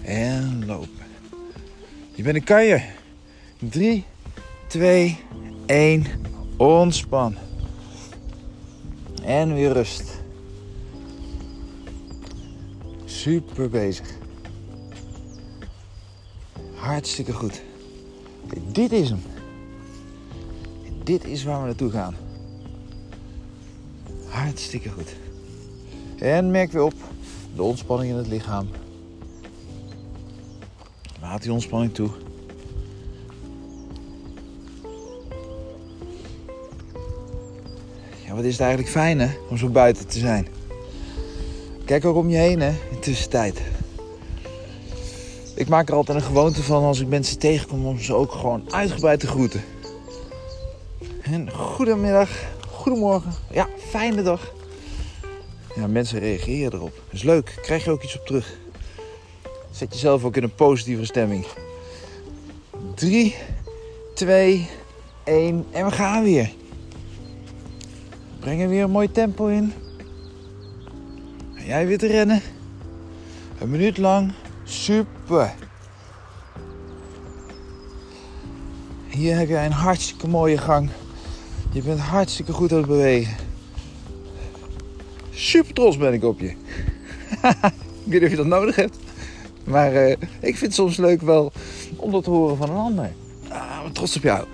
en 0.02 0.66
lopen. 0.66 1.06
Je 2.16 2.24
bent 2.24 2.36
een 2.36 2.44
kanjer. 2.44 2.84
3, 3.60 4.04
2, 4.68 5.18
1. 5.66 6.06
Ontspan. 6.58 7.36
En 9.24 9.54
weer 9.54 9.72
rust. 9.72 10.22
Super 13.06 13.70
bezig. 13.70 14.26
Hartstikke 16.88 17.34
goed. 17.34 17.62
Dit 18.72 18.92
is 18.92 19.10
hem. 19.10 19.22
Dit 21.04 21.26
is 21.26 21.44
waar 21.44 21.60
we 21.60 21.66
naartoe 21.66 21.92
gaan. 21.92 22.16
Hartstikke 24.28 24.90
goed. 24.90 25.16
En 26.18 26.52
merk 26.52 26.72
weer 26.72 26.84
op 26.84 26.94
de 27.56 27.64
ontspanning 27.64 28.12
in 28.12 28.18
het 28.18 28.28
lichaam. 28.28 28.68
Laat 31.22 31.42
die 31.42 31.52
ontspanning 31.52 31.94
toe. 31.94 32.10
Ja, 38.26 38.36
wat 38.36 38.44
is 38.44 38.52
het 38.52 38.62
eigenlijk 38.62 38.92
fijn 38.92 39.20
hè, 39.20 39.30
om 39.50 39.58
zo 39.58 39.70
buiten 39.70 40.08
te 40.08 40.20
zijn. 40.20 40.48
Kijk 41.86 42.06
ook 42.06 42.16
om 42.16 42.30
je 42.30 42.38
heen 42.38 42.60
hè, 42.60 42.72
in 42.92 43.00
tussentijd. 43.00 43.62
Ik 45.58 45.68
maak 45.68 45.90
er 45.90 45.96
altijd 45.96 46.18
een 46.18 46.24
gewoonte 46.24 46.64
van 46.64 46.84
als 46.84 47.00
ik 47.00 47.08
mensen 47.08 47.40
tegenkom 47.40 47.86
om 47.86 48.00
ze 48.00 48.14
ook 48.14 48.32
gewoon 48.32 48.74
uitgebreid 48.74 49.20
te 49.20 49.28
groeten. 49.28 49.64
En 51.22 51.52
goedemiddag, 51.52 52.30
goedemorgen, 52.70 53.34
ja, 53.52 53.68
fijne 53.90 54.24
dag. 54.24 54.54
Ja, 55.76 55.88
mensen 55.88 56.20
reageren 56.20 56.74
erop. 56.74 56.96
Dat 56.96 57.14
is 57.14 57.24
leuk, 57.24 57.60
krijg 57.62 57.84
je 57.84 57.92
ook 57.92 58.04
iets 58.04 58.20
op 58.20 58.26
terug. 58.26 58.58
Zet 59.72 59.94
jezelf 59.94 60.24
ook 60.24 60.36
in 60.36 60.44
een 60.44 60.56
positieve 60.56 61.06
stemming. 61.06 61.46
3, 62.96 63.36
2, 64.14 64.70
1 65.24 65.66
en 65.72 65.86
we 65.86 65.92
gaan 65.92 66.24
weer. 66.24 66.52
Brengen 68.40 68.70
weer 68.70 68.84
een 68.84 68.92
mooi 68.92 69.12
tempo 69.12 69.48
in. 69.48 69.74
En 71.56 71.66
jij 71.66 71.88
weer 71.88 71.98
te 71.98 72.08
rennen. 72.08 72.42
Een 73.60 73.70
minuut 73.70 73.98
lang. 73.98 74.32
Super. 74.68 75.54
Hier 79.08 79.38
heb 79.38 79.48
je 79.48 79.56
een 79.56 79.72
hartstikke 79.72 80.28
mooie 80.28 80.58
gang. 80.58 80.90
Je 81.72 81.82
bent 81.82 82.00
hartstikke 82.00 82.52
goed 82.52 82.72
aan 82.72 82.78
het 82.78 82.88
bewegen. 82.88 83.36
Super 85.30 85.74
trots 85.74 85.98
ben 85.98 86.14
ik 86.14 86.24
op 86.24 86.40
je. 86.40 86.48
ik 86.48 86.56
weet 88.04 88.22
niet 88.22 88.24
of 88.24 88.30
je 88.30 88.36
dat 88.36 88.46
nodig 88.46 88.76
hebt. 88.76 88.98
Maar 89.64 89.94
uh, 89.94 90.10
ik 90.40 90.58
vind 90.58 90.60
het 90.60 90.74
soms 90.74 90.98
leuk 90.98 91.22
wel 91.22 91.52
om 91.96 92.12
dat 92.12 92.24
te 92.24 92.30
horen 92.30 92.58
van 92.58 92.70
een 92.70 92.76
ander. 92.76 93.12
Ah, 93.50 93.86
trots 93.92 94.16
op 94.16 94.24
jou. 94.24 94.46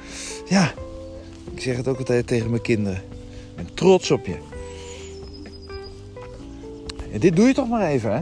Ja, 0.50 0.74
ik 1.54 1.62
zeg 1.62 1.76
het 1.78 1.88
ook 1.88 1.98
altijd 1.98 2.28
tegen 2.28 2.50
mijn 2.50 2.62
kinderen. 2.62 2.98
Ik 2.98 3.56
ben 3.56 3.74
trots 3.74 4.12
op 4.12 4.26
je. 4.26 4.38
En 7.12 7.20
dit 7.20 7.36
doe 7.36 7.48
je 7.48 7.54
toch 7.54 7.70
maar 7.70 7.88
even, 7.88 8.14
hè? 8.14 8.22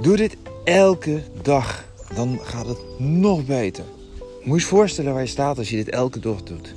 Doe 0.00 0.16
dit 0.16 0.36
elke 0.68 1.22
dag. 1.42 1.84
Dan 2.14 2.38
gaat 2.42 2.66
het 2.66 2.78
nog 2.98 3.44
beter. 3.44 3.84
Moet 4.42 4.60
je 4.60 4.62
je 4.62 4.70
voorstellen 4.70 5.12
waar 5.12 5.22
je 5.22 5.28
staat 5.28 5.58
als 5.58 5.70
je 5.70 5.76
dit 5.76 5.88
elke 5.88 6.20
dag 6.20 6.42
doet. 6.42 6.74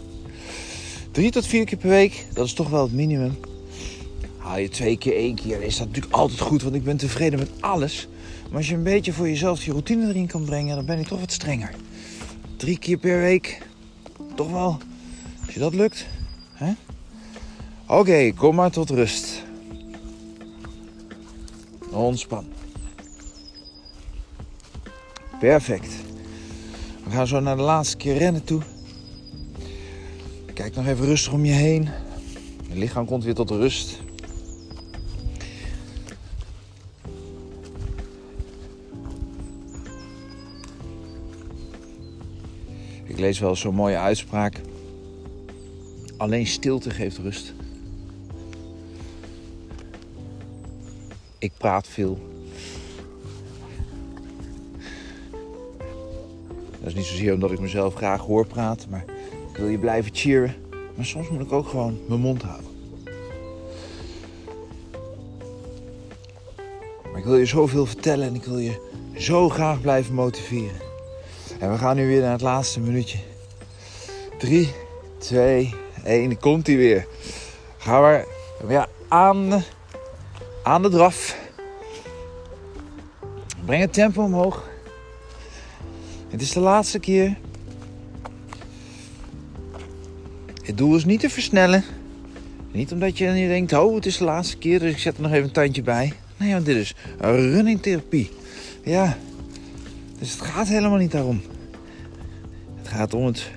Drie 1.11 1.31
tot 1.31 1.45
vier 1.45 1.65
keer 1.65 1.77
per 1.77 1.89
week, 1.89 2.25
dat 2.33 2.45
is 2.45 2.53
toch 2.53 2.69
wel 2.69 2.83
het 2.83 2.93
minimum. 2.93 3.37
Haal 4.37 4.57
je 4.57 4.69
twee 4.69 4.97
keer, 4.97 5.15
één 5.15 5.35
keer, 5.35 5.61
is 5.61 5.77
dat 5.77 5.87
natuurlijk 5.87 6.13
altijd 6.13 6.39
goed, 6.39 6.63
want 6.63 6.75
ik 6.75 6.83
ben 6.83 6.97
tevreden 6.97 7.39
met 7.39 7.49
alles. 7.59 8.07
Maar 8.49 8.57
als 8.57 8.69
je 8.69 8.75
een 8.75 8.83
beetje 8.83 9.13
voor 9.13 9.27
jezelf 9.27 9.63
je 9.63 9.71
routine 9.71 10.07
erin 10.07 10.27
kan 10.27 10.45
brengen, 10.45 10.75
dan 10.75 10.85
ben 10.85 10.99
ik 10.99 11.07
toch 11.07 11.19
wat 11.19 11.31
strenger. 11.31 11.75
Drie 12.57 12.77
keer 12.77 12.97
per 12.97 13.19
week, 13.19 13.61
toch 14.35 14.51
wel. 14.51 14.77
Als 15.45 15.53
je 15.53 15.59
dat 15.59 15.73
lukt, 15.73 16.05
hè? 16.53 16.71
Oké, 17.87 18.31
kom 18.33 18.55
maar 18.55 18.71
tot 18.71 18.89
rust. 18.89 19.43
Ontspan. 21.89 22.45
Perfect. 25.41 25.93
We 27.03 27.09
gaan 27.09 27.27
zo 27.27 27.39
naar 27.39 27.55
de 27.55 27.61
laatste 27.61 27.97
keer 27.97 28.17
rennen 28.17 28.43
toe. 28.43 28.61
Kijk 30.53 30.75
nog 30.75 30.87
even 30.87 31.05
rustig 31.05 31.33
om 31.33 31.45
je 31.45 31.51
heen. 31.51 31.89
Je 32.69 32.77
lichaam 32.77 33.05
komt 33.05 33.23
weer 33.23 33.33
tot 33.33 33.49
rust. 33.49 34.01
Ik 43.03 43.19
lees 43.19 43.39
wel 43.39 43.55
zo'n 43.55 43.75
mooie 43.75 43.97
uitspraak. 43.97 44.61
Alleen 46.17 46.47
stilte 46.47 46.89
geeft 46.89 47.17
rust. 47.17 47.53
Ik 51.37 51.51
praat 51.57 51.87
veel. 51.87 52.30
Is 56.91 56.97
niet 56.97 57.05
zozeer 57.05 57.33
omdat 57.33 57.51
ik 57.51 57.59
mezelf 57.59 57.95
graag 57.95 58.21
hoor 58.21 58.47
praten, 58.47 58.89
maar 58.89 59.03
ik 59.51 59.57
wil 59.57 59.67
je 59.67 59.77
blijven 59.77 60.11
cheeren. 60.15 60.55
Maar 60.95 61.05
soms 61.05 61.29
moet 61.29 61.41
ik 61.41 61.51
ook 61.51 61.67
gewoon 61.67 61.99
mijn 62.07 62.19
mond 62.19 62.41
houden. 62.41 62.69
Maar 67.11 67.19
ik 67.19 67.23
wil 67.23 67.37
je 67.37 67.45
zoveel 67.45 67.85
vertellen 67.85 68.27
en 68.27 68.35
ik 68.35 68.43
wil 68.43 68.57
je 68.57 68.89
zo 69.17 69.49
graag 69.49 69.81
blijven 69.81 70.13
motiveren. 70.13 70.81
En 71.59 71.71
we 71.71 71.77
gaan 71.77 71.95
nu 71.95 72.07
weer 72.07 72.21
naar 72.21 72.31
het 72.31 72.41
laatste 72.41 72.79
minuutje. 72.79 73.17
3, 74.37 74.73
2, 75.17 75.75
1. 76.03 76.39
Komt 76.39 76.67
hij 76.67 76.75
weer. 76.75 77.07
Gaan 77.77 78.01
we 78.01 78.25
ja, 78.67 78.87
aan, 79.07 79.63
aan 80.63 80.81
de 80.81 80.89
draf. 80.89 81.37
Breng 83.65 83.81
het 83.81 83.93
tempo 83.93 84.23
omhoog. 84.23 84.70
Het 86.31 86.41
is 86.41 86.51
de 86.51 86.59
laatste 86.59 86.99
keer. 86.99 87.37
Het 90.63 90.77
doel 90.77 90.95
is 90.95 91.05
niet 91.05 91.19
te 91.19 91.29
versnellen. 91.29 91.83
Niet 92.71 92.91
omdat 92.91 93.17
je, 93.17 93.25
je 93.25 93.47
denkt, 93.47 93.73
oh 93.73 93.95
het 93.95 94.05
is 94.05 94.17
de 94.17 94.23
laatste 94.23 94.57
keer, 94.57 94.79
dus 94.79 94.91
ik 94.91 94.97
zet 94.97 95.15
er 95.15 95.21
nog 95.21 95.31
even 95.31 95.43
een 95.43 95.51
tandje 95.51 95.81
bij. 95.81 96.13
Nee, 96.37 96.53
want 96.53 96.65
dit 96.65 96.75
is 96.75 96.95
running 97.19 97.81
therapie. 97.81 98.29
Ja, 98.83 99.17
dus 100.19 100.31
het 100.31 100.41
gaat 100.41 100.67
helemaal 100.67 100.97
niet 100.97 101.11
daarom. 101.11 101.41
Het 102.77 102.87
gaat 102.87 103.13
om 103.13 103.25
het 103.25 103.51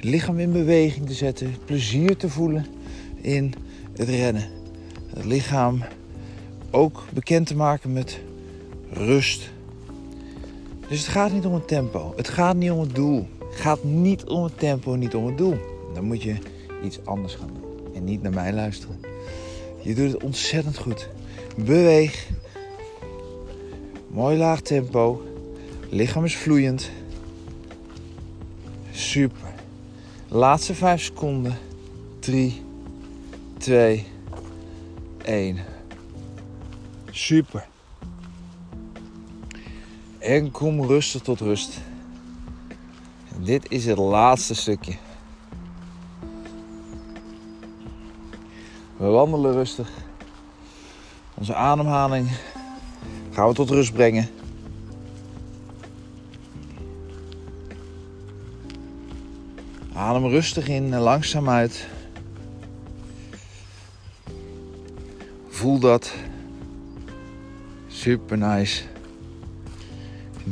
lichaam 0.00 0.38
in 0.38 0.52
beweging 0.52 1.06
te 1.06 1.14
zetten, 1.14 1.54
plezier 1.64 2.16
te 2.16 2.28
voelen 2.28 2.66
in 3.20 3.54
het 3.96 4.08
rennen. 4.08 4.48
Het 5.14 5.24
lichaam 5.24 5.84
ook 6.70 7.04
bekend 7.12 7.46
te 7.46 7.56
maken 7.56 7.92
met 7.92 8.20
rust. 8.90 9.50
Dus 10.88 10.98
het 10.98 11.08
gaat 11.08 11.32
niet 11.32 11.46
om 11.46 11.54
het 11.54 11.68
tempo. 11.68 12.12
Het 12.16 12.28
gaat 12.28 12.56
niet 12.56 12.70
om 12.70 12.80
het 12.80 12.94
doel. 12.94 13.26
Het 13.50 13.60
gaat 13.60 13.84
niet 13.84 14.24
om 14.24 14.44
het 14.44 14.58
tempo, 14.58 14.94
niet 14.94 15.14
om 15.14 15.26
het 15.26 15.38
doel. 15.38 15.56
Dan 15.94 16.04
moet 16.04 16.22
je 16.22 16.36
iets 16.84 16.98
anders 17.04 17.34
gaan 17.34 17.50
doen. 17.60 17.94
En 17.94 18.04
niet 18.04 18.22
naar 18.22 18.32
mij 18.32 18.52
luisteren. 18.52 19.00
Je 19.82 19.94
doet 19.94 20.12
het 20.12 20.22
ontzettend 20.22 20.78
goed. 20.78 21.08
Beweeg. 21.56 22.28
Mooi 24.08 24.36
laag 24.36 24.60
tempo. 24.60 25.22
Lichaam 25.88 26.24
is 26.24 26.36
vloeiend. 26.36 26.90
Super. 28.90 29.54
Laatste 30.28 30.74
5 30.74 31.02
seconden. 31.02 31.58
3, 32.18 32.62
2, 33.58 34.06
1. 35.24 35.58
Super. 37.10 37.66
En 40.18 40.50
kom 40.50 40.82
rustig 40.82 41.22
tot 41.22 41.40
rust. 41.40 41.80
dit 43.36 43.70
is 43.70 43.84
het 43.84 43.98
laatste 43.98 44.54
stukje. 44.54 44.96
We 48.96 49.06
wandelen 49.06 49.52
rustig. 49.52 49.90
Onze 51.34 51.54
ademhaling 51.54 52.28
gaan 53.30 53.48
we 53.48 53.54
tot 53.54 53.70
rust 53.70 53.92
brengen. 53.92 54.28
Adem 59.92 60.26
rustig 60.26 60.68
in 60.68 60.94
en 60.94 61.00
langzaam 61.00 61.48
uit. 61.48 61.88
Voel 65.48 65.78
dat. 65.78 66.14
Super 67.86 68.38
nice. 68.38 68.82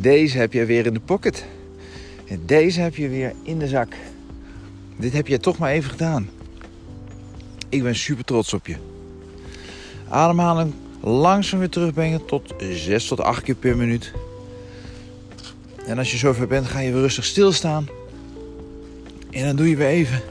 Deze 0.01 0.39
heb 0.39 0.53
je 0.53 0.65
weer 0.65 0.87
in 0.87 0.93
de 0.93 1.01
pocket. 1.01 1.45
En 2.27 2.43
deze 2.47 2.81
heb 2.81 2.97
je 2.97 3.09
weer 3.09 3.33
in 3.43 3.59
de 3.59 3.69
zak. 3.69 3.95
Dit 4.97 5.13
heb 5.13 5.27
je 5.27 5.39
toch 5.39 5.59
maar 5.59 5.71
even 5.71 5.91
gedaan. 5.91 6.29
Ik 7.69 7.83
ben 7.83 7.95
super 7.95 8.25
trots 8.25 8.55
op 8.55 8.67
je. 8.67 8.77
Ademhaling 10.09 10.73
langzaam 11.01 11.59
weer 11.59 11.69
terugbrengen 11.69 12.25
tot 12.25 12.55
6 12.59 13.07
tot 13.07 13.21
8 13.21 13.43
keer 13.43 13.55
per 13.55 13.77
minuut. 13.77 14.13
En 15.87 15.99
als 15.99 16.11
je 16.11 16.17
zover 16.17 16.47
bent, 16.47 16.67
ga 16.67 16.81
je 16.81 16.93
weer 16.93 17.01
rustig 17.01 17.25
stilstaan. 17.25 17.89
En 19.31 19.47
dan 19.47 19.57
doe 19.57 19.69
je 19.69 19.77
weer 19.77 19.89
even 19.89 20.23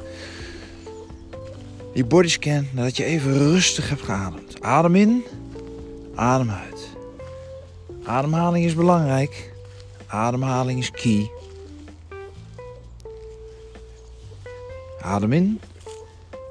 die 1.94 2.06
bodyscan 2.06 2.68
nadat 2.72 2.98
je 2.98 3.04
even 3.04 3.38
rustig 3.38 3.90
hebt 3.90 4.02
geademd. 4.02 4.62
Adem 4.62 4.96
in, 4.96 5.24
adem 6.16 6.50
uit. 6.50 6.90
Ademhaling 8.04 8.66
is 8.66 8.76
belangrijk. 8.76 9.54
Ademhaling 10.08 10.80
is 10.80 10.92
key. 10.92 11.30
Adem 15.02 15.34
in, 15.34 15.60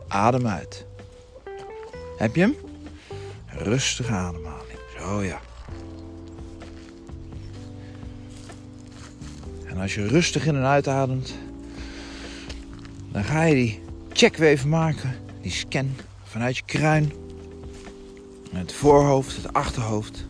adem 0.09 0.47
uit. 0.47 0.87
Heb 2.17 2.35
je 2.35 2.41
hem? 2.41 2.57
Rustige 3.47 4.13
ademhaling. 4.13 4.79
Zo 4.99 5.23
ja. 5.23 5.41
En 9.67 9.81
als 9.81 9.95
je 9.95 10.07
rustig 10.07 10.47
in 10.47 10.57
en 10.57 10.65
uitademt, 10.65 11.35
dan 13.13 13.25
ga 13.25 13.43
je 13.43 13.55
die 13.55 13.81
check 14.13 14.37
weer 14.37 14.49
even 14.49 14.69
maken. 14.69 15.17
Die 15.41 15.51
scan 15.51 15.97
vanuit 16.23 16.57
je 16.57 16.63
kruin. 16.65 17.13
Het 18.53 18.73
voorhoofd, 18.73 19.37
het 19.37 19.53
achterhoofd. 19.53 20.27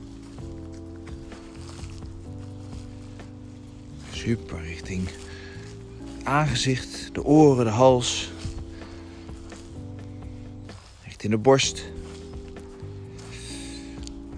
Super, 4.25 4.61
richting 4.62 5.09
aangezicht, 6.22 7.14
de 7.14 7.25
oren, 7.25 7.64
de 7.64 7.70
hals. 7.70 8.33
Richting 11.05 11.33
de 11.33 11.39
borst. 11.39 11.85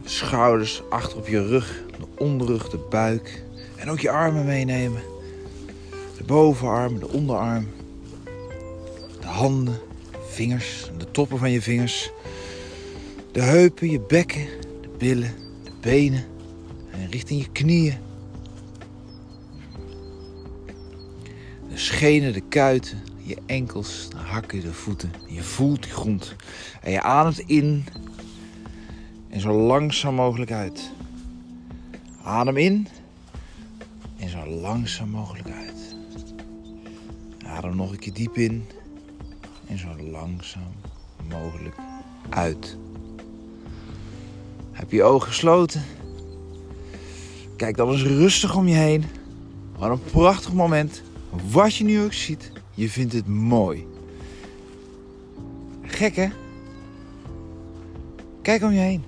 De 0.03 0.09
schouders, 0.09 0.82
achter 0.91 1.18
op 1.18 1.26
je 1.26 1.47
rug, 1.47 1.82
de 1.99 2.07
onderrug, 2.24 2.68
de 2.68 2.87
buik. 2.91 3.43
En 3.76 3.91
ook 3.91 4.01
je 4.01 4.11
armen 4.11 4.45
meenemen. 4.45 5.03
De 6.16 6.24
bovenarm, 6.24 6.99
de 6.99 7.09
onderarm. 7.09 7.68
De 9.20 9.26
handen, 9.26 9.78
vingers, 10.28 10.91
de 10.99 11.11
toppen 11.11 11.39
van 11.39 11.51
je 11.51 11.62
vingers. 11.62 12.11
De 13.32 13.43
heupen, 13.43 13.91
je 13.91 14.01
bekken, 14.01 14.47
de 14.80 14.89
billen, 14.99 15.34
de 15.64 15.70
benen. 15.80 16.24
En 16.91 17.11
richting 17.11 17.41
je 17.41 17.51
knieën. 17.53 18.06
Schenen, 21.97 22.32
de 22.32 22.40
kuiten, 22.40 23.03
je 23.22 23.36
enkels, 23.47 24.09
de 24.11 24.16
hakken, 24.16 24.61
de 24.61 24.72
voeten. 24.72 25.12
Je 25.26 25.42
voelt 25.42 25.82
die 25.82 25.92
grond. 25.92 26.34
En 26.82 26.90
je 26.90 27.03
ademt 27.03 27.38
in 27.38 27.84
en 29.28 29.40
zo 29.40 29.53
langzaam 29.53 30.14
mogelijk 30.14 30.51
uit. 30.51 30.90
Adem 32.22 32.57
in 32.57 32.88
en 34.16 34.28
zo 34.28 34.47
langzaam 34.47 35.09
mogelijk 35.09 35.49
uit. 35.51 35.97
Adem 37.47 37.76
nog 37.76 37.90
een 37.90 37.99
keer 37.99 38.12
diep 38.12 38.36
in 38.36 38.64
en 39.66 39.78
zo 39.78 39.88
langzaam 40.11 40.72
mogelijk 41.28 41.74
uit. 42.28 42.76
Heb 44.72 44.90
je 44.90 45.03
ogen 45.03 45.28
gesloten? 45.28 45.82
Kijk 47.57 47.76
dan 47.76 47.90
eens 47.90 48.03
rustig 48.03 48.57
om 48.57 48.68
je 48.68 48.74
heen. 48.74 49.05
Wat 49.78 49.90
een 49.90 50.03
prachtig 50.03 50.53
moment. 50.53 51.03
Wat 51.51 51.74
je 51.74 51.84
nu 51.84 52.01
ook 52.01 52.12
ziet, 52.12 52.53
je 52.74 52.91
vindt 52.91 53.12
het 53.12 53.26
mooi. 53.26 53.87
Gek 55.82 56.16
hè? 56.16 56.28
Kijk 58.43 58.62
om 58.62 58.72
je 58.72 58.78
heen. 58.78 59.05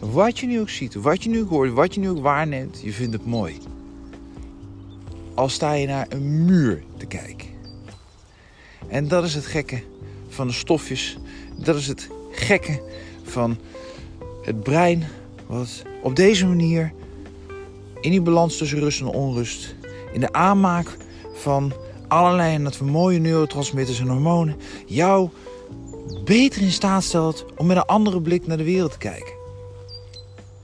Wat 0.00 0.38
je 0.38 0.46
nu 0.46 0.60
ook 0.60 0.68
ziet, 0.68 0.94
wat 0.94 1.22
je 1.22 1.28
nu 1.28 1.40
ook 1.40 1.48
hoort, 1.48 1.72
wat 1.72 1.94
je 1.94 2.00
nu 2.00 2.08
ook 2.08 2.20
waarneemt, 2.20 2.80
je 2.82 2.92
vindt 2.92 3.12
het 3.12 3.26
mooi. 3.26 3.56
Al 5.34 5.48
sta 5.48 5.72
je 5.72 5.86
naar 5.86 6.06
een 6.08 6.44
muur 6.44 6.82
te 6.96 7.06
kijken. 7.06 7.48
En 8.88 9.08
dat 9.08 9.24
is 9.24 9.34
het 9.34 9.46
gekke 9.46 9.82
van 10.28 10.46
de 10.46 10.52
stofjes. 10.52 11.18
Dat 11.56 11.76
is 11.76 11.86
het 11.86 12.08
gekke 12.30 12.82
van 13.22 13.58
het 14.42 14.62
brein. 14.62 15.04
Wat 15.46 15.82
op 16.02 16.16
deze 16.16 16.46
manier 16.46 16.92
in 18.00 18.10
die 18.10 18.20
balans 18.20 18.56
tussen 18.56 18.78
rust 18.78 19.00
en 19.00 19.06
onrust. 19.06 19.74
In 20.12 20.20
de 20.20 20.32
aanmaak 20.32 20.96
van 21.38 21.72
allerlei 22.08 22.54
en 22.54 22.64
dat 22.64 22.78
we 22.78 22.84
mooie 22.84 23.18
neurotransmitters 23.18 24.00
en 24.00 24.08
hormonen. 24.08 24.56
Jou 24.86 25.28
beter 26.24 26.62
in 26.62 26.70
staat 26.70 27.02
stelt 27.02 27.44
om 27.56 27.66
met 27.66 27.76
een 27.76 27.82
andere 27.82 28.20
blik 28.20 28.46
naar 28.46 28.56
de 28.56 28.64
wereld 28.64 28.92
te 28.92 28.98
kijken. 28.98 29.32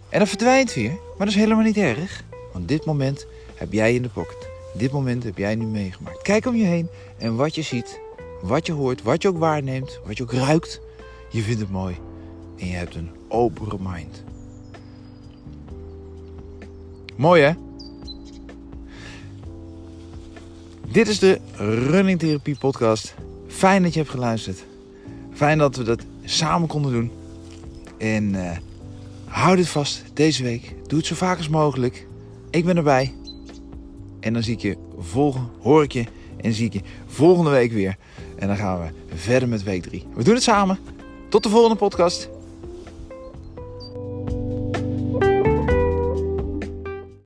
En 0.08 0.18
dat 0.18 0.28
verdwijnt 0.28 0.74
weer, 0.74 0.90
maar 0.90 1.26
dat 1.26 1.28
is 1.28 1.34
helemaal 1.34 1.64
niet 1.64 1.76
erg. 1.76 2.24
Want 2.52 2.68
dit 2.68 2.84
moment 2.84 3.26
heb 3.54 3.72
jij 3.72 3.94
in 3.94 4.02
de 4.02 4.08
pocket. 4.08 4.48
Dit 4.74 4.92
moment 4.92 5.24
heb 5.24 5.38
jij 5.38 5.54
nu 5.54 5.64
meegemaakt. 5.64 6.22
Kijk 6.22 6.46
om 6.46 6.54
je 6.54 6.64
heen 6.64 6.88
en 7.18 7.36
wat 7.36 7.54
je 7.54 7.62
ziet, 7.62 8.00
wat 8.42 8.66
je 8.66 8.72
hoort, 8.72 9.02
wat 9.02 9.22
je 9.22 9.28
ook 9.28 9.38
waarneemt, 9.38 10.00
wat 10.06 10.16
je 10.16 10.22
ook 10.22 10.32
ruikt. 10.32 10.80
Je 11.30 11.42
vindt 11.42 11.60
het 11.60 11.70
mooi 11.70 11.96
en 12.58 12.66
je 12.66 12.74
hebt 12.74 12.94
een 12.94 13.10
opere 13.28 13.76
mind. 13.80 14.24
Mooi 17.16 17.42
hè? 17.42 17.52
Dit 20.92 21.08
is 21.08 21.18
de 21.18 21.40
Running 21.88 22.18
Therapie 22.18 22.56
podcast. 22.56 23.14
Fijn 23.46 23.82
dat 23.82 23.92
je 23.92 23.98
hebt 23.98 24.10
geluisterd. 24.10 24.64
Fijn 25.32 25.58
dat 25.58 25.76
we 25.76 25.82
dat 25.82 26.02
samen 26.24 26.68
konden 26.68 26.92
doen. 26.92 27.10
En 27.98 28.34
uh, 28.34 28.50
hou 29.24 29.56
dit 29.56 29.68
vast 29.68 30.02
deze 30.12 30.42
week. 30.42 30.74
Doe 30.86 30.98
het 30.98 31.06
zo 31.06 31.14
vaak 31.14 31.36
als 31.38 31.48
mogelijk. 31.48 32.06
Ik 32.50 32.64
ben 32.64 32.76
erbij. 32.76 33.14
En 34.20 34.32
dan 34.32 34.42
zie 34.42 34.54
ik 34.54 34.60
je 34.60 34.76
volgen, 34.98 35.48
hoor 35.60 35.82
ik 35.82 35.92
je 35.92 36.04
en 36.40 36.52
zie 36.52 36.66
ik 36.66 36.72
je 36.72 36.80
volgende 37.06 37.50
week 37.50 37.72
weer. 37.72 37.96
En 38.36 38.48
dan 38.48 38.56
gaan 38.56 38.80
we 38.80 39.16
verder 39.16 39.48
met 39.48 39.62
week 39.62 39.82
3. 39.82 40.04
We 40.14 40.24
doen 40.24 40.34
het 40.34 40.42
samen. 40.42 40.78
Tot 41.28 41.42
de 41.42 41.48
volgende 41.48 41.76
podcast. 41.76 42.28